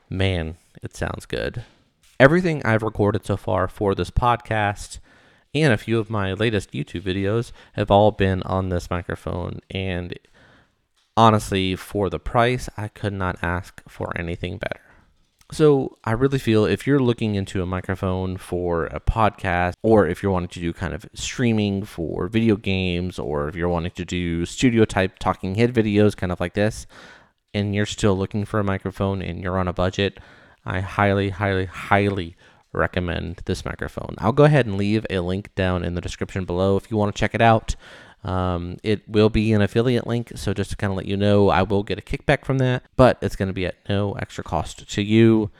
man, 0.08 0.56
it 0.82 0.96
sounds 0.96 1.26
good. 1.26 1.64
Everything 2.18 2.64
I've 2.64 2.82
recorded 2.82 3.26
so 3.26 3.36
far 3.36 3.68
for 3.68 3.94
this 3.94 4.10
podcast 4.10 4.98
and 5.54 5.72
a 5.72 5.78
few 5.78 5.98
of 5.98 6.08
my 6.08 6.32
latest 6.32 6.72
YouTube 6.72 7.02
videos 7.02 7.52
have 7.74 7.90
all 7.90 8.10
been 8.10 8.42
on 8.44 8.70
this 8.70 8.88
microphone. 8.90 9.60
And 9.70 10.18
honestly, 11.16 11.76
for 11.76 12.10
the 12.10 12.18
price, 12.18 12.68
I 12.76 12.88
could 12.88 13.12
not 13.12 13.38
ask 13.42 13.82
for 13.88 14.12
anything 14.16 14.58
better. 14.58 14.80
So, 15.50 15.98
I 16.02 16.12
really 16.12 16.38
feel 16.38 16.64
if 16.64 16.86
you're 16.86 16.98
looking 16.98 17.34
into 17.34 17.62
a 17.62 17.66
microphone 17.66 18.38
for 18.38 18.86
a 18.86 19.00
podcast, 19.00 19.74
or 19.82 20.06
if 20.06 20.22
you're 20.22 20.32
wanting 20.32 20.48
to 20.48 20.60
do 20.60 20.72
kind 20.72 20.94
of 20.94 21.04
streaming 21.12 21.84
for 21.84 22.28
video 22.28 22.56
games, 22.56 23.18
or 23.18 23.48
if 23.48 23.54
you're 23.54 23.68
wanting 23.68 23.92
to 23.92 24.04
do 24.06 24.46
studio 24.46 24.86
type 24.86 25.18
talking 25.18 25.56
head 25.56 25.74
videos, 25.74 26.16
kind 26.16 26.32
of 26.32 26.40
like 26.40 26.54
this, 26.54 26.86
and 27.52 27.74
you're 27.74 27.84
still 27.84 28.16
looking 28.16 28.46
for 28.46 28.60
a 28.60 28.64
microphone 28.64 29.20
and 29.20 29.42
you're 29.42 29.58
on 29.58 29.68
a 29.68 29.74
budget, 29.74 30.18
I 30.64 30.80
highly, 30.80 31.30
highly, 31.30 31.66
highly 31.66 32.36
recommend 32.72 33.42
this 33.44 33.64
microphone. 33.64 34.14
I'll 34.18 34.32
go 34.32 34.44
ahead 34.44 34.66
and 34.66 34.78
leave 34.78 35.06
a 35.10 35.18
link 35.20 35.54
down 35.54 35.84
in 35.84 35.94
the 35.94 36.00
description 36.00 36.44
below 36.44 36.76
if 36.76 36.90
you 36.90 36.96
want 36.96 37.14
to 37.14 37.20
check 37.20 37.34
it 37.34 37.42
out. 37.42 37.76
Um, 38.24 38.76
it 38.82 39.08
will 39.08 39.30
be 39.30 39.52
an 39.52 39.62
affiliate 39.62 40.06
link, 40.06 40.32
so 40.36 40.54
just 40.54 40.70
to 40.70 40.76
kind 40.76 40.92
of 40.92 40.96
let 40.96 41.06
you 41.06 41.16
know, 41.16 41.48
I 41.48 41.62
will 41.62 41.82
get 41.82 41.98
a 41.98 42.02
kickback 42.02 42.44
from 42.44 42.58
that, 42.58 42.84
but 42.96 43.18
it's 43.20 43.36
going 43.36 43.48
to 43.48 43.52
be 43.52 43.66
at 43.66 43.76
no 43.88 44.12
extra 44.12 44.44
cost 44.44 44.88
to 44.88 45.02
you. 45.02 45.50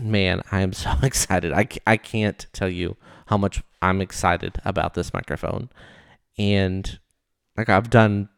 Man, 0.00 0.42
I 0.50 0.62
am 0.62 0.72
so 0.72 0.92
excited. 1.02 1.52
I, 1.52 1.68
I 1.86 1.96
can't 1.96 2.46
tell 2.52 2.68
you 2.68 2.96
how 3.26 3.36
much 3.36 3.62
I'm 3.80 4.00
excited 4.00 4.60
about 4.64 4.94
this 4.94 5.12
microphone. 5.14 5.68
And 6.38 6.98
like 7.56 7.68
I've 7.68 7.90
done 7.90 8.28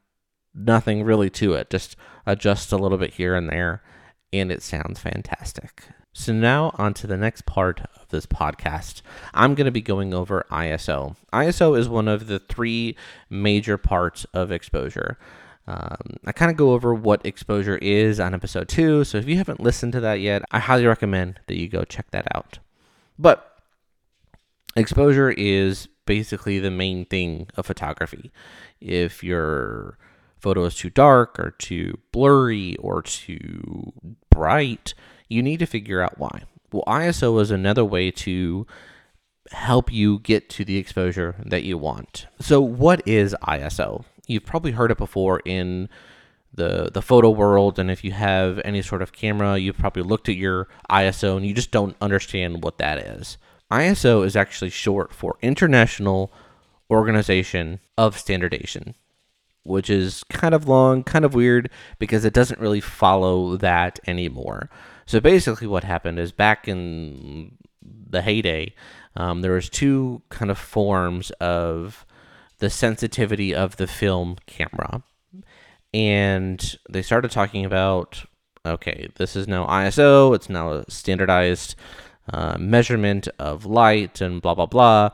nothing 0.54 1.04
really 1.04 1.30
to 1.30 1.54
it, 1.54 1.70
just 1.70 1.96
adjust 2.26 2.72
a 2.72 2.76
little 2.76 2.98
bit 2.98 3.14
here 3.14 3.34
and 3.34 3.48
there, 3.48 3.82
and 4.32 4.52
it 4.52 4.62
sounds 4.62 5.00
fantastic. 5.00 5.84
So, 6.12 6.32
now 6.32 6.72
on 6.74 6.94
to 6.94 7.06
the 7.06 7.16
next 7.16 7.46
part 7.46 7.80
of 7.94 8.08
this 8.08 8.26
podcast. 8.26 9.02
I'm 9.34 9.54
going 9.54 9.66
to 9.66 9.70
be 9.70 9.80
going 9.80 10.12
over 10.12 10.46
ISO. 10.50 11.16
ISO 11.32 11.78
is 11.78 11.88
one 11.88 12.08
of 12.08 12.26
the 12.26 12.38
three 12.40 12.96
major 13.30 13.78
parts 13.78 14.26
of 14.34 14.50
exposure. 14.50 15.18
Um, 15.66 16.16
I 16.24 16.32
kind 16.32 16.50
of 16.50 16.56
go 16.56 16.72
over 16.72 16.94
what 16.94 17.24
exposure 17.24 17.76
is 17.76 18.18
on 18.18 18.34
episode 18.34 18.68
two. 18.68 19.04
So, 19.04 19.18
if 19.18 19.28
you 19.28 19.36
haven't 19.36 19.60
listened 19.60 19.92
to 19.92 20.00
that 20.00 20.20
yet, 20.20 20.42
I 20.50 20.58
highly 20.58 20.86
recommend 20.86 21.40
that 21.46 21.58
you 21.58 21.68
go 21.68 21.84
check 21.84 22.10
that 22.10 22.26
out. 22.34 22.58
But 23.18 23.60
exposure 24.74 25.30
is 25.30 25.88
basically 26.04 26.58
the 26.58 26.70
main 26.70 27.04
thing 27.04 27.48
of 27.56 27.66
photography. 27.66 28.32
If 28.80 29.22
your 29.22 29.98
photo 30.40 30.64
is 30.64 30.74
too 30.74 30.90
dark 30.90 31.38
or 31.38 31.50
too 31.52 31.98
blurry 32.12 32.76
or 32.76 33.02
too 33.02 33.92
bright, 34.30 34.94
you 35.28 35.42
need 35.42 35.58
to 35.58 35.66
figure 35.66 36.00
out 36.00 36.18
why. 36.18 36.42
Well, 36.72 36.84
ISO 36.86 37.40
is 37.40 37.50
another 37.50 37.84
way 37.84 38.10
to 38.10 38.66
help 39.50 39.92
you 39.92 40.18
get 40.20 40.48
to 40.50 40.64
the 40.64 40.76
exposure 40.76 41.36
that 41.44 41.64
you 41.64 41.78
want. 41.78 42.26
So, 42.40 42.60
what 42.60 43.06
is 43.06 43.34
ISO? 43.42 44.04
You've 44.26 44.44
probably 44.44 44.72
heard 44.72 44.90
it 44.90 44.98
before 44.98 45.40
in 45.44 45.88
the 46.52 46.90
the 46.92 47.02
photo 47.02 47.30
world 47.30 47.78
and 47.78 47.90
if 47.90 48.02
you 48.02 48.12
have 48.12 48.60
any 48.64 48.82
sort 48.82 49.02
of 49.02 49.12
camera, 49.12 49.58
you've 49.58 49.78
probably 49.78 50.02
looked 50.02 50.28
at 50.28 50.36
your 50.36 50.68
ISO 50.90 51.36
and 51.36 51.46
you 51.46 51.54
just 51.54 51.70
don't 51.70 51.96
understand 52.00 52.62
what 52.62 52.78
that 52.78 52.98
is. 52.98 53.38
ISO 53.70 54.24
is 54.24 54.34
actually 54.36 54.70
short 54.70 55.12
for 55.12 55.36
International 55.42 56.32
Organization 56.90 57.80
of 57.98 58.18
Standardization, 58.18 58.94
which 59.68 59.90
is 59.90 60.24
kind 60.24 60.54
of 60.54 60.66
long, 60.66 61.04
kind 61.04 61.24
of 61.24 61.34
weird 61.34 61.70
because 61.98 62.24
it 62.24 62.32
doesn't 62.32 62.60
really 62.60 62.80
follow 62.80 63.56
that 63.56 64.00
anymore. 64.06 64.70
So 65.06 65.20
basically, 65.20 65.66
what 65.66 65.84
happened 65.84 66.18
is 66.18 66.32
back 66.32 66.66
in 66.66 67.56
the 67.82 68.22
heyday, 68.22 68.74
um, 69.16 69.42
there 69.42 69.52
was 69.52 69.68
two 69.68 70.22
kind 70.28 70.50
of 70.50 70.58
forms 70.58 71.30
of 71.40 72.04
the 72.58 72.70
sensitivity 72.70 73.54
of 73.54 73.76
the 73.76 73.86
film 73.86 74.36
camera, 74.46 75.02
and 75.94 76.76
they 76.90 77.02
started 77.02 77.30
talking 77.30 77.64
about 77.64 78.24
okay, 78.66 79.08
this 79.16 79.34
is 79.34 79.48
now 79.48 79.66
ISO, 79.66 80.34
it's 80.34 80.50
now 80.50 80.72
a 80.72 80.90
standardized 80.90 81.74
uh, 82.32 82.58
measurement 82.58 83.28
of 83.38 83.64
light 83.64 84.20
and 84.20 84.42
blah 84.42 84.54
blah 84.54 84.66
blah. 84.66 85.10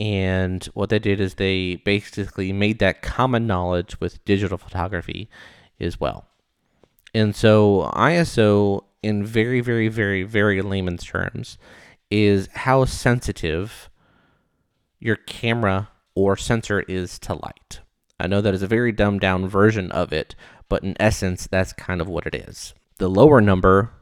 And 0.00 0.64
what 0.74 0.90
they 0.90 0.98
did 0.98 1.20
is 1.20 1.34
they 1.34 1.76
basically 1.76 2.52
made 2.52 2.78
that 2.78 3.02
common 3.02 3.46
knowledge 3.46 3.98
with 4.00 4.24
digital 4.24 4.58
photography 4.58 5.28
as 5.80 5.98
well. 5.98 6.26
And 7.14 7.34
so 7.34 7.90
ISO 7.94 8.84
in 9.02 9.24
very, 9.24 9.60
very, 9.60 9.88
very, 9.88 10.22
very 10.22 10.62
layman's 10.62 11.04
terms, 11.04 11.58
is 12.10 12.48
how 12.52 12.84
sensitive 12.84 13.90
your 14.98 15.16
camera 15.16 15.88
or 16.14 16.36
sensor 16.36 16.80
is 16.82 17.18
to 17.20 17.34
light. 17.34 17.80
I 18.18 18.26
know 18.26 18.40
that 18.40 18.54
is 18.54 18.62
a 18.62 18.66
very 18.66 18.90
dumbed 18.90 19.20
down 19.20 19.48
version 19.48 19.92
of 19.92 20.12
it, 20.12 20.34
but 20.68 20.82
in 20.82 20.96
essence, 20.98 21.46
that's 21.46 21.72
kind 21.72 22.00
of 22.00 22.08
what 22.08 22.26
it 22.26 22.34
is. 22.34 22.74
The 22.98 23.08
lower 23.08 23.40
number, 23.40 23.92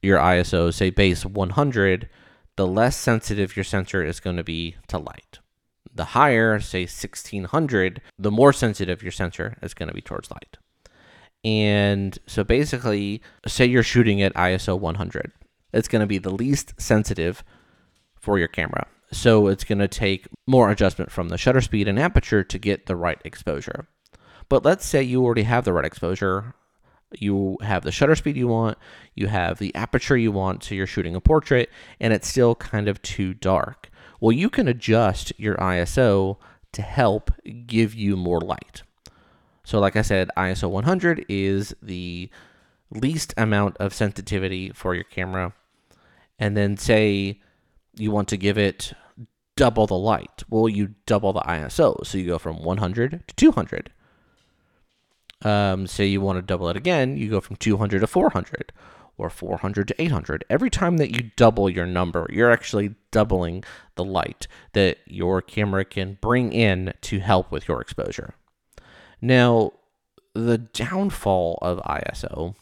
your 0.00 0.18
ISO, 0.18 0.72
say 0.72 0.88
base 0.90 1.26
100, 1.26 2.08
the 2.56 2.66
less 2.66 2.96
sensitive 2.96 3.56
your 3.56 3.64
sensor 3.64 4.04
is 4.04 4.20
going 4.20 4.36
to 4.36 4.44
be 4.44 4.76
to 4.88 4.98
light. 4.98 5.38
The 5.94 6.04
higher, 6.06 6.58
say 6.60 6.82
1600, 6.82 8.00
the 8.18 8.30
more 8.30 8.52
sensitive 8.52 9.02
your 9.02 9.12
sensor 9.12 9.56
is 9.62 9.74
going 9.74 9.88
to 9.88 9.94
be 9.94 10.00
towards 10.00 10.30
light. 10.30 10.56
And 11.44 12.18
so 12.26 12.44
basically, 12.44 13.20
say 13.46 13.66
you're 13.66 13.82
shooting 13.82 14.22
at 14.22 14.34
ISO 14.34 14.78
100, 14.78 15.32
it's 15.72 15.88
going 15.88 16.00
to 16.00 16.06
be 16.06 16.18
the 16.18 16.30
least 16.32 16.74
sensitive 16.80 17.42
for 18.18 18.38
your 18.38 18.48
camera. 18.48 18.86
So 19.10 19.48
it's 19.48 19.64
going 19.64 19.80
to 19.80 19.88
take 19.88 20.26
more 20.46 20.70
adjustment 20.70 21.10
from 21.10 21.28
the 21.28 21.36
shutter 21.36 21.60
speed 21.60 21.88
and 21.88 21.98
aperture 21.98 22.44
to 22.44 22.58
get 22.58 22.86
the 22.86 22.96
right 22.96 23.20
exposure. 23.24 23.88
But 24.48 24.64
let's 24.64 24.86
say 24.86 25.02
you 25.02 25.22
already 25.24 25.42
have 25.42 25.64
the 25.64 25.72
right 25.72 25.84
exposure. 25.84 26.54
You 27.20 27.58
have 27.62 27.82
the 27.82 27.92
shutter 27.92 28.14
speed 28.14 28.36
you 28.36 28.48
want, 28.48 28.78
you 29.14 29.26
have 29.28 29.58
the 29.58 29.74
aperture 29.74 30.16
you 30.16 30.32
want, 30.32 30.64
so 30.64 30.74
you're 30.74 30.86
shooting 30.86 31.14
a 31.14 31.20
portrait, 31.20 31.70
and 32.00 32.12
it's 32.12 32.28
still 32.28 32.54
kind 32.54 32.88
of 32.88 33.00
too 33.02 33.34
dark. 33.34 33.90
Well, 34.20 34.32
you 34.32 34.48
can 34.48 34.68
adjust 34.68 35.32
your 35.38 35.56
ISO 35.56 36.38
to 36.72 36.82
help 36.82 37.30
give 37.66 37.94
you 37.94 38.16
more 38.16 38.40
light. 38.40 38.82
So, 39.64 39.78
like 39.78 39.96
I 39.96 40.02
said, 40.02 40.30
ISO 40.36 40.70
100 40.70 41.26
is 41.28 41.74
the 41.82 42.30
least 42.90 43.34
amount 43.36 43.76
of 43.78 43.94
sensitivity 43.94 44.70
for 44.70 44.94
your 44.94 45.04
camera. 45.04 45.54
And 46.38 46.56
then, 46.56 46.76
say 46.76 47.40
you 47.94 48.10
want 48.10 48.28
to 48.28 48.36
give 48.36 48.58
it 48.58 48.92
double 49.56 49.86
the 49.86 49.98
light. 49.98 50.42
Well, 50.48 50.68
you 50.68 50.94
double 51.06 51.32
the 51.32 51.40
ISO. 51.40 52.04
So 52.06 52.18
you 52.18 52.26
go 52.26 52.38
from 52.38 52.62
100 52.62 53.22
to 53.28 53.34
200. 53.34 53.90
Um, 55.44 55.86
say 55.86 56.06
you 56.06 56.20
want 56.20 56.38
to 56.38 56.42
double 56.42 56.68
it 56.68 56.76
again, 56.76 57.16
you 57.16 57.28
go 57.28 57.40
from 57.40 57.56
200 57.56 58.00
to 58.00 58.06
400 58.06 58.72
or 59.18 59.28
400 59.28 59.88
to 59.88 60.02
800. 60.02 60.44
Every 60.48 60.70
time 60.70 60.96
that 60.98 61.10
you 61.10 61.30
double 61.36 61.68
your 61.68 61.86
number, 61.86 62.26
you're 62.30 62.50
actually 62.50 62.94
doubling 63.10 63.64
the 63.94 64.04
light 64.04 64.46
that 64.72 64.98
your 65.06 65.42
camera 65.42 65.84
can 65.84 66.18
bring 66.20 66.52
in 66.52 66.94
to 67.02 67.20
help 67.20 67.50
with 67.50 67.68
your 67.68 67.80
exposure. 67.80 68.34
Now, 69.20 69.72
the 70.34 70.58
downfall 70.58 71.58
of 71.60 71.78
ISO 71.80 72.54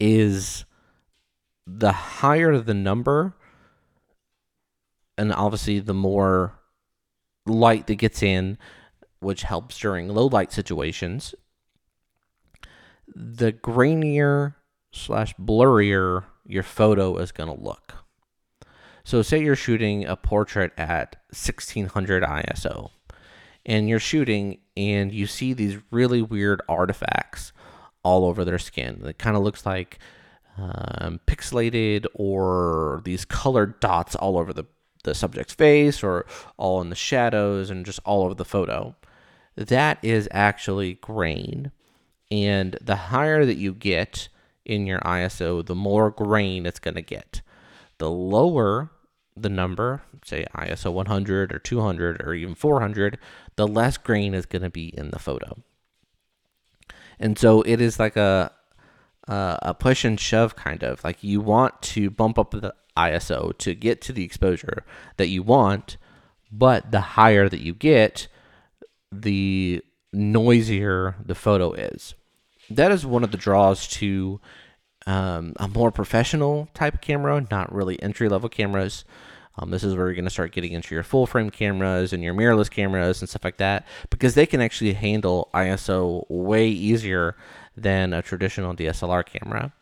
is 0.00 0.64
the 1.66 1.92
higher 1.92 2.58
the 2.58 2.74
number, 2.74 3.34
and 5.16 5.32
obviously 5.32 5.78
the 5.78 5.94
more 5.94 6.58
light 7.46 7.86
that 7.86 7.94
gets 7.96 8.22
in, 8.22 8.58
which 9.20 9.42
helps 9.42 9.78
during 9.78 10.08
low 10.08 10.26
light 10.26 10.52
situations, 10.52 11.34
the 13.14 13.52
grainier 13.52 14.54
slash 14.92 15.34
blurrier 15.36 16.24
your 16.46 16.62
photo 16.62 17.16
is 17.16 17.32
going 17.32 17.54
to 17.54 17.62
look. 17.62 17.94
So, 19.04 19.22
say 19.22 19.42
you're 19.42 19.56
shooting 19.56 20.04
a 20.04 20.16
portrait 20.16 20.72
at 20.78 21.16
1600 21.30 22.22
ISO, 22.22 22.90
and 23.66 23.88
you're 23.88 23.98
shooting 23.98 24.58
and 24.76 25.12
you 25.12 25.26
see 25.26 25.52
these 25.52 25.78
really 25.90 26.22
weird 26.22 26.62
artifacts 26.68 27.52
all 28.02 28.24
over 28.24 28.44
their 28.44 28.58
skin. 28.58 29.02
It 29.04 29.18
kind 29.18 29.36
of 29.36 29.42
looks 29.42 29.66
like 29.66 29.98
um, 30.56 31.20
pixelated 31.26 32.06
or 32.14 33.00
these 33.04 33.24
colored 33.24 33.80
dots 33.80 34.14
all 34.14 34.38
over 34.38 34.52
the, 34.52 34.64
the 35.04 35.14
subject's 35.14 35.54
face 35.54 36.02
or 36.02 36.26
all 36.56 36.80
in 36.80 36.90
the 36.90 36.96
shadows 36.96 37.70
and 37.70 37.86
just 37.86 38.00
all 38.04 38.24
over 38.24 38.34
the 38.34 38.44
photo. 38.44 38.94
That 39.56 39.98
is 40.02 40.28
actually 40.30 40.94
grain. 40.94 41.72
And 42.32 42.78
the 42.80 42.96
higher 42.96 43.44
that 43.44 43.58
you 43.58 43.74
get 43.74 44.30
in 44.64 44.86
your 44.86 45.00
ISO, 45.00 45.64
the 45.64 45.74
more 45.74 46.10
grain 46.10 46.64
it's 46.64 46.78
going 46.78 46.94
to 46.94 47.02
get. 47.02 47.42
The 47.98 48.10
lower 48.10 48.90
the 49.36 49.50
number, 49.50 50.02
say 50.24 50.46
ISO 50.54 50.90
100 50.90 51.52
or 51.52 51.58
200 51.58 52.22
or 52.22 52.32
even 52.32 52.54
400, 52.54 53.18
the 53.56 53.68
less 53.68 53.98
grain 53.98 54.32
is 54.32 54.46
going 54.46 54.62
to 54.62 54.70
be 54.70 54.88
in 54.96 55.10
the 55.10 55.18
photo. 55.18 55.58
And 57.20 57.38
so 57.38 57.60
it 57.62 57.82
is 57.82 57.98
like 58.00 58.16
a 58.16 58.52
uh, 59.28 59.56
a 59.60 59.74
push 59.74 60.02
and 60.02 60.18
shove 60.18 60.56
kind 60.56 60.82
of 60.82 61.04
like 61.04 61.22
you 61.22 61.40
want 61.40 61.80
to 61.82 62.08
bump 62.08 62.38
up 62.38 62.50
the 62.50 62.74
ISO 62.96 63.56
to 63.58 63.74
get 63.74 64.00
to 64.00 64.12
the 64.12 64.24
exposure 64.24 64.84
that 65.18 65.28
you 65.28 65.42
want, 65.42 65.98
but 66.50 66.90
the 66.90 67.00
higher 67.00 67.48
that 67.48 67.60
you 67.60 67.74
get, 67.74 68.26
the 69.12 69.82
noisier 70.14 71.16
the 71.24 71.34
photo 71.34 71.72
is. 71.72 72.14
That 72.76 72.92
is 72.92 73.06
one 73.06 73.24
of 73.24 73.30
the 73.30 73.36
draws 73.36 73.86
to 73.88 74.40
um, 75.06 75.54
a 75.56 75.68
more 75.68 75.90
professional 75.90 76.68
type 76.74 77.00
camera, 77.00 77.46
not 77.50 77.72
really 77.74 78.00
entry 78.02 78.28
level 78.28 78.48
cameras. 78.48 79.04
Um, 79.58 79.70
this 79.70 79.84
is 79.84 79.94
where 79.94 80.06
you're 80.06 80.14
going 80.14 80.24
to 80.24 80.30
start 80.30 80.52
getting 80.52 80.72
into 80.72 80.94
your 80.94 81.04
full 81.04 81.26
frame 81.26 81.50
cameras 81.50 82.12
and 82.12 82.22
your 82.22 82.34
mirrorless 82.34 82.70
cameras 82.70 83.20
and 83.20 83.28
stuff 83.28 83.44
like 83.44 83.58
that 83.58 83.86
because 84.08 84.34
they 84.34 84.46
can 84.46 84.62
actually 84.62 84.94
handle 84.94 85.50
ISO 85.52 86.24
way 86.30 86.68
easier 86.68 87.36
than 87.76 88.14
a 88.14 88.22
traditional 88.22 88.74
DSLR 88.74 89.26
camera. 89.26 89.72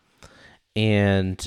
And 0.75 1.47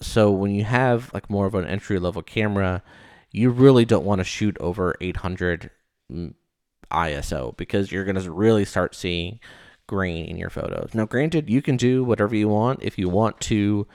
so 0.00 0.30
when 0.30 0.50
you 0.52 0.64
have 0.64 1.12
like 1.14 1.30
more 1.30 1.46
of 1.46 1.54
an 1.54 1.66
entry 1.66 2.00
level 2.00 2.22
camera, 2.22 2.82
you 3.30 3.50
really 3.50 3.84
don't 3.84 4.04
want 4.04 4.18
to 4.18 4.24
shoot 4.24 4.56
over 4.58 4.96
800 5.00 5.70
ISO 6.90 7.56
because 7.56 7.92
you're 7.92 8.04
going 8.04 8.20
to 8.20 8.30
really 8.30 8.64
start 8.64 8.94
seeing 8.94 9.38
grain 9.92 10.24
in 10.24 10.38
your 10.38 10.48
photos. 10.48 10.94
Now, 10.94 11.04
granted, 11.04 11.50
you 11.50 11.60
can 11.60 11.76
do 11.76 12.02
whatever 12.02 12.34
you 12.34 12.48
want 12.48 12.82
if 12.82 12.96
you 12.96 13.10
want 13.10 13.38
to 13.42 13.86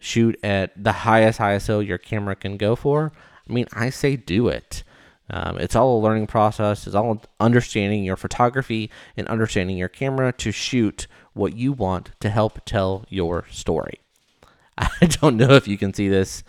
shoot 0.00 0.36
at 0.42 0.72
the 0.82 0.90
highest 0.90 1.38
ISO 1.38 1.86
your 1.86 1.98
camera 1.98 2.34
can 2.34 2.56
go 2.56 2.74
for, 2.74 3.12
I 3.48 3.52
mean, 3.52 3.66
I 3.72 3.90
say 3.90 4.16
do 4.16 4.48
it. 4.48 4.82
Um, 5.30 5.58
it's 5.58 5.76
all 5.76 5.98
a 5.98 6.02
learning 6.02 6.26
process. 6.26 6.86
It's 6.86 6.96
all 6.96 7.22
understanding 7.38 8.02
your 8.02 8.16
photography 8.16 8.90
and 9.16 9.28
understanding 9.28 9.76
your 9.76 9.88
camera 9.88 10.32
to 10.32 10.50
shoot 10.50 11.06
what 11.32 11.56
you 11.56 11.72
want 11.72 12.10
to 12.20 12.28
help 12.28 12.64
tell 12.64 13.04
your 13.08 13.46
story. 13.50 14.00
I 14.78 15.06
don't 15.06 15.36
know 15.36 15.52
if 15.52 15.68
you 15.68 15.78
can 15.78 15.94
see 15.94 16.08
this. 16.08 16.42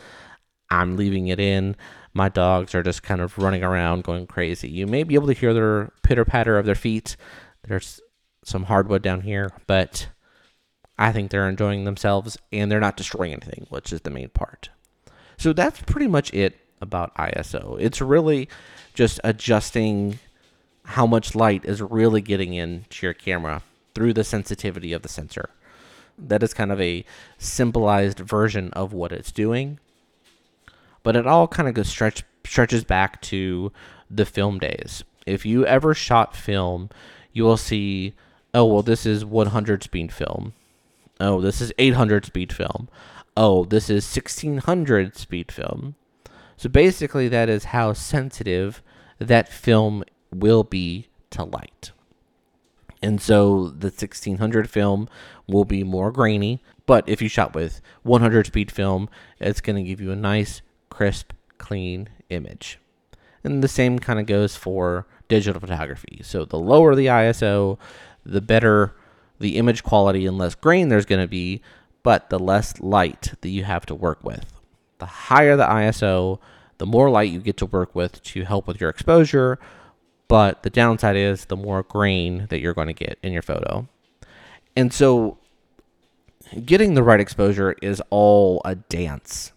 I'm 0.71 0.97
leaving 0.97 1.27
it 1.27 1.39
in. 1.39 1.75
My 2.13 2.29
dogs 2.29 2.73
are 2.73 2.83
just 2.83 3.03
kind 3.03 3.21
of 3.21 3.37
running 3.37 3.63
around 3.63 4.03
going 4.03 4.25
crazy. 4.25 4.69
You 4.69 4.87
may 4.87 5.03
be 5.03 5.13
able 5.13 5.27
to 5.27 5.33
hear 5.33 5.53
their 5.53 5.91
pitter 6.01 6.25
patter 6.25 6.57
of 6.57 6.65
their 6.65 6.75
feet. 6.75 7.15
There's 7.67 8.01
some 8.47 8.63
hardwood 8.63 9.01
down 9.01 9.21
here, 9.21 9.51
but 9.67 10.07
I 10.97 11.11
think 11.11 11.29
they're 11.29 11.49
enjoying 11.49 11.83
themselves 11.83 12.37
and 12.51 12.71
they're 12.71 12.79
not 12.79 12.95
destroying 12.95 13.33
anything, 13.33 13.67
which 13.69 13.91
is 13.91 14.01
the 14.01 14.09
main 14.09 14.29
part. 14.29 14.69
So 15.37 15.51
that's 15.51 15.81
pretty 15.81 16.07
much 16.07 16.33
it 16.33 16.57
about 16.81 17.13
ISO. 17.15 17.77
It's 17.79 17.99
really 17.99 18.47
just 18.93 19.19
adjusting 19.23 20.19
how 20.83 21.05
much 21.05 21.35
light 21.35 21.65
is 21.65 21.81
really 21.81 22.21
getting 22.21 22.53
into 22.53 23.05
your 23.05 23.13
camera 23.13 23.63
through 23.93 24.13
the 24.13 24.23
sensitivity 24.23 24.93
of 24.93 25.01
the 25.01 25.09
sensor. 25.09 25.49
That 26.17 26.41
is 26.41 26.53
kind 26.53 26.71
of 26.71 26.79
a 26.79 27.03
symbolized 27.37 28.19
version 28.19 28.71
of 28.71 28.93
what 28.93 29.11
it's 29.11 29.31
doing. 29.31 29.79
But 31.03 31.17
it 31.17 31.27
all 31.27 31.47
kind 31.49 31.67
of 31.67 31.75
goes 31.75 31.89
stretch 31.89 32.23
stretches 32.45 32.85
back 32.85 33.21
to 33.23 33.73
the 34.09 34.25
film 34.25 34.57
days. 34.57 35.03
If 35.25 35.45
you 35.45 35.65
ever 35.65 35.93
shot 35.93 36.33
film, 36.33 36.89
you 37.33 37.43
will 37.43 37.57
see, 37.57 38.13
oh 38.53 38.65
well, 38.65 38.81
this 38.81 39.05
is 39.05 39.25
100 39.25 39.83
speed 39.83 40.11
film. 40.11 40.53
Oh, 41.19 41.41
this 41.41 41.61
is 41.61 41.73
800 41.77 42.25
speed 42.25 42.53
film. 42.53 42.89
Oh, 43.35 43.65
this 43.65 43.89
is 43.89 44.05
1600 44.05 45.15
speed 45.15 45.51
film. 45.51 45.95
So 46.57 46.69
basically, 46.69 47.27
that 47.27 47.49
is 47.49 47.65
how 47.65 47.93
sensitive 47.93 48.81
that 49.19 49.47
film 49.47 50.03
will 50.31 50.63
be 50.63 51.07
to 51.31 51.43
light. 51.43 51.91
And 53.01 53.21
so 53.21 53.69
the 53.69 53.87
1600 53.87 54.69
film 54.69 55.07
will 55.47 55.65
be 55.65 55.83
more 55.83 56.11
grainy, 56.11 56.63
but 56.85 57.07
if 57.07 57.21
you 57.21 57.29
shot 57.29 57.53
with 57.53 57.81
100 58.03 58.47
speed 58.47 58.71
film, 58.71 59.07
it's 59.39 59.61
going 59.61 59.75
to 59.75 59.87
give 59.87 60.01
you 60.01 60.11
a 60.11 60.15
nice, 60.15 60.61
crisp, 60.89 61.31
clean 61.57 62.09
image. 62.29 62.79
And 63.43 63.63
the 63.63 63.67
same 63.67 63.99
kind 63.99 64.19
of 64.19 64.25
goes 64.25 64.55
for 64.55 65.05
digital 65.27 65.59
photography. 65.59 66.21
So 66.23 66.43
the 66.43 66.59
lower 66.59 66.95
the 66.95 67.05
ISO, 67.05 67.77
the 68.27 68.41
better 68.41 68.95
the 69.39 69.57
image 69.57 69.83
quality 69.83 70.25
and 70.25 70.37
less 70.37 70.55
grain 70.55 70.89
there's 70.89 71.05
going 71.05 71.21
to 71.21 71.27
be, 71.27 71.61
but 72.03 72.29
the 72.29 72.39
less 72.39 72.79
light 72.79 73.33
that 73.41 73.49
you 73.49 73.63
have 73.63 73.85
to 73.85 73.95
work 73.95 74.23
with. 74.23 74.45
The 74.99 75.05
higher 75.05 75.55
the 75.55 75.65
ISO, 75.65 76.39
the 76.77 76.85
more 76.85 77.09
light 77.09 77.31
you 77.31 77.39
get 77.39 77.57
to 77.57 77.65
work 77.65 77.93
with 77.93 78.21
to 78.23 78.43
help 78.43 78.67
with 78.67 78.81
your 78.81 78.89
exposure, 78.89 79.59
but 80.27 80.63
the 80.63 80.69
downside 80.69 81.15
is 81.15 81.45
the 81.45 81.55
more 81.55 81.83
grain 81.83 82.47
that 82.49 82.59
you're 82.59 82.73
going 82.73 82.87
to 82.87 82.93
get 82.93 83.17
in 83.21 83.31
your 83.31 83.41
photo. 83.41 83.87
And 84.75 84.91
so 84.91 85.37
getting 86.65 86.93
the 86.93 87.03
right 87.03 87.19
exposure 87.19 87.75
is 87.81 88.01
all 88.09 88.61
a 88.65 88.75
dance. 88.75 89.51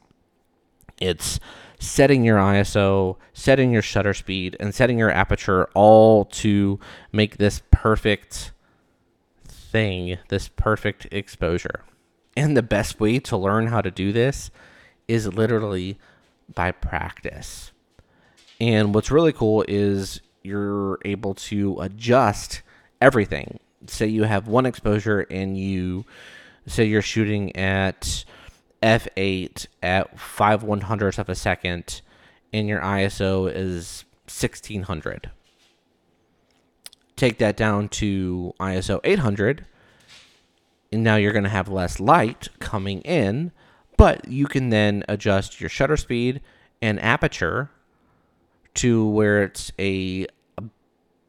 It's 1.00 1.40
setting 1.78 2.24
your 2.24 2.38
ISO, 2.38 3.16
setting 3.32 3.72
your 3.72 3.82
shutter 3.82 4.12
speed, 4.12 4.56
and 4.60 4.74
setting 4.74 4.98
your 4.98 5.10
aperture 5.10 5.68
all 5.74 6.26
to 6.26 6.78
make 7.10 7.38
this 7.38 7.62
perfect 7.70 8.52
thing, 9.70 10.18
this 10.28 10.48
perfect 10.48 11.06
exposure. 11.10 11.84
And 12.36 12.56
the 12.56 12.62
best 12.62 13.00
way 13.00 13.18
to 13.20 13.36
learn 13.36 13.68
how 13.68 13.80
to 13.80 13.90
do 13.90 14.12
this 14.12 14.50
is 15.08 15.26
literally 15.26 15.98
by 16.54 16.70
practice. 16.70 17.72
And 18.60 18.94
what's 18.94 19.10
really 19.10 19.32
cool 19.32 19.64
is 19.68 20.20
you're 20.42 20.98
able 21.04 21.34
to 21.34 21.80
adjust 21.80 22.62
everything. 23.00 23.58
Say 23.86 24.06
you 24.06 24.24
have 24.24 24.46
one 24.46 24.66
exposure 24.66 25.26
and 25.30 25.56
you 25.56 26.04
say 26.66 26.84
you're 26.84 27.02
shooting 27.02 27.56
at 27.56 28.24
f8 28.82 29.66
at 29.82 30.18
5 30.18 30.62
one 30.62 30.82
hundredths 30.82 31.18
of 31.18 31.28
a 31.28 31.34
second 31.34 32.00
and 32.52 32.68
your 32.68 32.80
ISO 32.80 33.50
is 33.52 34.04
1600 34.24 35.30
take 37.20 37.38
that 37.38 37.56
down 37.56 37.88
to 37.88 38.54
ISO 38.58 39.00
800, 39.04 39.66
and 40.90 41.04
now 41.04 41.16
you're 41.16 41.32
going 41.32 41.44
to 41.44 41.50
have 41.50 41.68
less 41.68 42.00
light 42.00 42.48
coming 42.58 43.00
in, 43.02 43.52
but 43.96 44.26
you 44.26 44.46
can 44.46 44.70
then 44.70 45.04
adjust 45.08 45.60
your 45.60 45.68
shutter 45.68 45.96
speed 45.96 46.40
and 46.80 46.98
aperture 47.00 47.70
to 48.74 49.06
where 49.06 49.42
it's 49.42 49.70
a, 49.78 50.26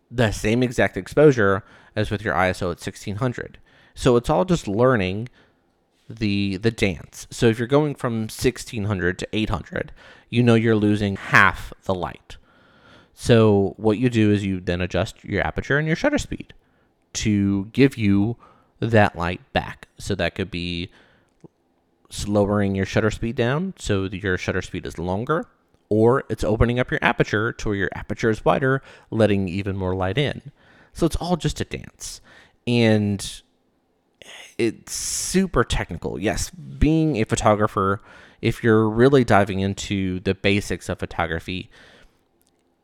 the 0.09 0.31
same 0.31 0.63
exact 0.63 0.95
exposure 0.95 1.63
as 1.95 2.09
with 2.09 2.23
your 2.23 2.33
ISO 2.33 2.63
at 2.63 2.79
1600. 2.79 3.57
So 3.93 4.15
it's 4.15 4.29
all 4.29 4.45
just 4.45 4.67
learning 4.67 5.27
the 6.09 6.57
the 6.57 6.71
dance. 6.71 7.27
So 7.29 7.47
if 7.47 7.57
you're 7.57 7.67
going 7.67 7.95
from 7.95 8.21
1600 8.21 9.19
to 9.19 9.27
800, 9.31 9.91
you 10.29 10.43
know 10.43 10.55
you're 10.55 10.75
losing 10.75 11.15
half 11.15 11.73
the 11.83 11.93
light. 11.93 12.37
So 13.21 13.75
what 13.77 13.99
you 13.99 14.09
do 14.09 14.31
is 14.31 14.43
you 14.43 14.59
then 14.59 14.81
adjust 14.81 15.23
your 15.23 15.45
aperture 15.45 15.77
and 15.77 15.85
your 15.85 15.95
shutter 15.95 16.17
speed 16.17 16.55
to 17.13 17.65
give 17.65 17.95
you 17.95 18.35
that 18.79 19.15
light 19.15 19.41
back. 19.53 19.89
So 19.99 20.15
that 20.15 20.33
could 20.33 20.49
be 20.49 20.89
lowering 22.25 22.73
your 22.73 22.87
shutter 22.87 23.11
speed 23.11 23.35
down 23.35 23.75
so 23.77 24.05
your 24.05 24.39
shutter 24.39 24.63
speed 24.63 24.87
is 24.87 24.97
longer, 24.97 25.45
or 25.87 26.23
it's 26.29 26.43
opening 26.43 26.79
up 26.79 26.89
your 26.89 26.97
aperture 27.03 27.53
to 27.53 27.69
where 27.69 27.77
your 27.77 27.91
aperture 27.93 28.31
is 28.31 28.43
wider, 28.43 28.81
letting 29.11 29.47
even 29.47 29.77
more 29.77 29.93
light 29.93 30.17
in. 30.17 30.51
So 30.91 31.05
it's 31.05 31.15
all 31.17 31.37
just 31.37 31.61
a 31.61 31.65
dance. 31.65 32.21
And 32.65 33.39
it's 34.57 34.93
super 34.95 35.63
technical. 35.63 36.17
Yes, 36.19 36.49
being 36.49 37.17
a 37.17 37.25
photographer, 37.25 38.01
if 38.41 38.63
you're 38.63 38.89
really 38.89 39.23
diving 39.23 39.59
into 39.59 40.21
the 40.21 40.33
basics 40.33 40.89
of 40.89 40.97
photography, 40.97 41.69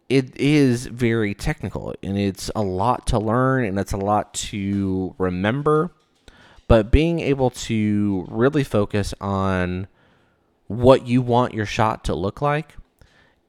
it 0.09 0.35
is 0.39 0.85
very 0.85 1.33
technical 1.33 1.93
and 2.01 2.17
it's 2.17 2.49
a 2.55 2.61
lot 2.61 3.07
to 3.07 3.19
learn 3.19 3.65
and 3.65 3.77
it's 3.77 3.93
a 3.93 3.97
lot 3.97 4.33
to 4.33 5.15
remember. 5.17 5.91
But 6.67 6.91
being 6.91 7.19
able 7.19 7.49
to 7.51 8.25
really 8.29 8.63
focus 8.63 9.13
on 9.21 9.87
what 10.67 11.07
you 11.07 11.21
want 11.21 11.53
your 11.53 11.65
shot 11.65 12.03
to 12.05 12.15
look 12.15 12.41
like 12.41 12.75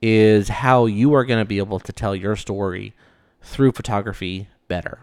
is 0.01 0.49
how 0.49 0.87
you 0.87 1.15
are 1.15 1.25
going 1.25 1.41
to 1.41 1.49
be 1.49 1.59
able 1.59 1.81
to 1.81 1.93
tell 1.93 2.15
your 2.15 2.37
story 2.37 2.95
through 3.43 3.73
photography 3.73 4.49
better. 4.69 5.01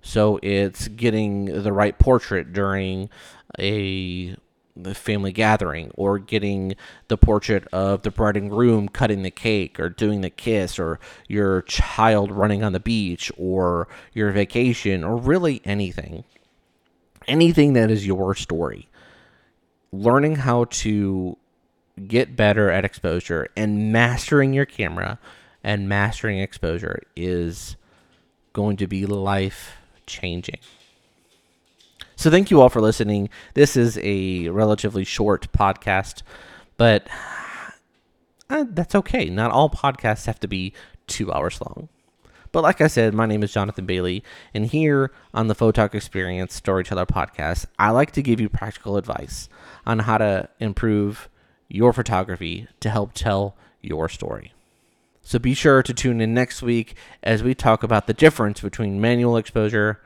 So 0.00 0.38
it's 0.42 0.88
getting 0.88 1.62
the 1.62 1.72
right 1.72 1.98
portrait 1.98 2.52
during 2.52 3.10
a 3.58 4.36
the 4.78 4.94
family 4.94 5.32
gathering 5.32 5.90
or 5.94 6.18
getting 6.18 6.74
the 7.08 7.16
portrait 7.16 7.66
of 7.72 8.02
the 8.02 8.10
bride 8.10 8.36
and 8.36 8.48
groom 8.48 8.88
cutting 8.88 9.22
the 9.22 9.30
cake 9.30 9.78
or 9.80 9.88
doing 9.88 10.20
the 10.20 10.30
kiss 10.30 10.78
or 10.78 10.98
your 11.26 11.62
child 11.62 12.30
running 12.30 12.62
on 12.62 12.72
the 12.72 12.80
beach 12.80 13.32
or 13.36 13.88
your 14.12 14.30
vacation 14.30 15.02
or 15.02 15.16
really 15.16 15.60
anything. 15.64 16.24
Anything 17.26 17.72
that 17.74 17.90
is 17.90 18.06
your 18.06 18.34
story. 18.34 18.88
Learning 19.92 20.36
how 20.36 20.64
to 20.64 21.36
get 22.06 22.36
better 22.36 22.70
at 22.70 22.84
exposure 22.84 23.48
and 23.56 23.92
mastering 23.92 24.52
your 24.52 24.66
camera 24.66 25.18
and 25.64 25.88
mastering 25.88 26.38
exposure 26.38 27.02
is 27.16 27.76
going 28.52 28.76
to 28.76 28.86
be 28.86 29.04
life 29.04 29.76
changing 30.06 30.60
so 32.18 32.32
thank 32.32 32.50
you 32.50 32.60
all 32.60 32.68
for 32.68 32.80
listening. 32.80 33.28
This 33.54 33.76
is 33.76 33.96
a 34.02 34.48
relatively 34.48 35.04
short 35.04 35.52
podcast, 35.52 36.22
but 36.76 37.06
uh, 38.50 38.64
that's 38.70 38.96
okay. 38.96 39.26
Not 39.26 39.52
all 39.52 39.70
podcasts 39.70 40.26
have 40.26 40.40
to 40.40 40.48
be 40.48 40.72
two 41.06 41.32
hours 41.32 41.60
long. 41.60 41.88
But 42.50 42.64
like 42.64 42.80
I 42.80 42.88
said, 42.88 43.14
my 43.14 43.24
name 43.24 43.44
is 43.44 43.52
Jonathan 43.52 43.86
Bailey, 43.86 44.24
and 44.52 44.66
here 44.66 45.12
on 45.32 45.46
the 45.46 45.54
Photog 45.54 45.94
Experience 45.94 46.54
Storyteller 46.54 47.06
Podcast, 47.06 47.66
I 47.78 47.90
like 47.90 48.10
to 48.12 48.22
give 48.22 48.40
you 48.40 48.48
practical 48.48 48.96
advice 48.96 49.48
on 49.86 50.00
how 50.00 50.18
to 50.18 50.48
improve 50.58 51.28
your 51.68 51.92
photography 51.92 52.66
to 52.80 52.90
help 52.90 53.12
tell 53.12 53.54
your 53.80 54.08
story. 54.08 54.52
So 55.22 55.38
be 55.38 55.54
sure 55.54 55.84
to 55.84 55.94
tune 55.94 56.20
in 56.20 56.34
next 56.34 56.62
week 56.62 56.96
as 57.22 57.44
we 57.44 57.54
talk 57.54 57.84
about 57.84 58.08
the 58.08 58.14
difference 58.14 58.60
between 58.60 59.00
manual 59.00 59.36
exposure 59.36 60.00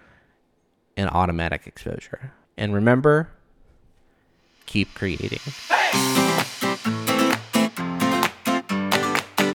and 0.96 1.08
automatic 1.10 1.66
exposure. 1.66 2.32
And 2.56 2.74
remember, 2.74 3.30
keep 4.66 4.94
creating. 4.94 5.40
Hey! 5.68 6.71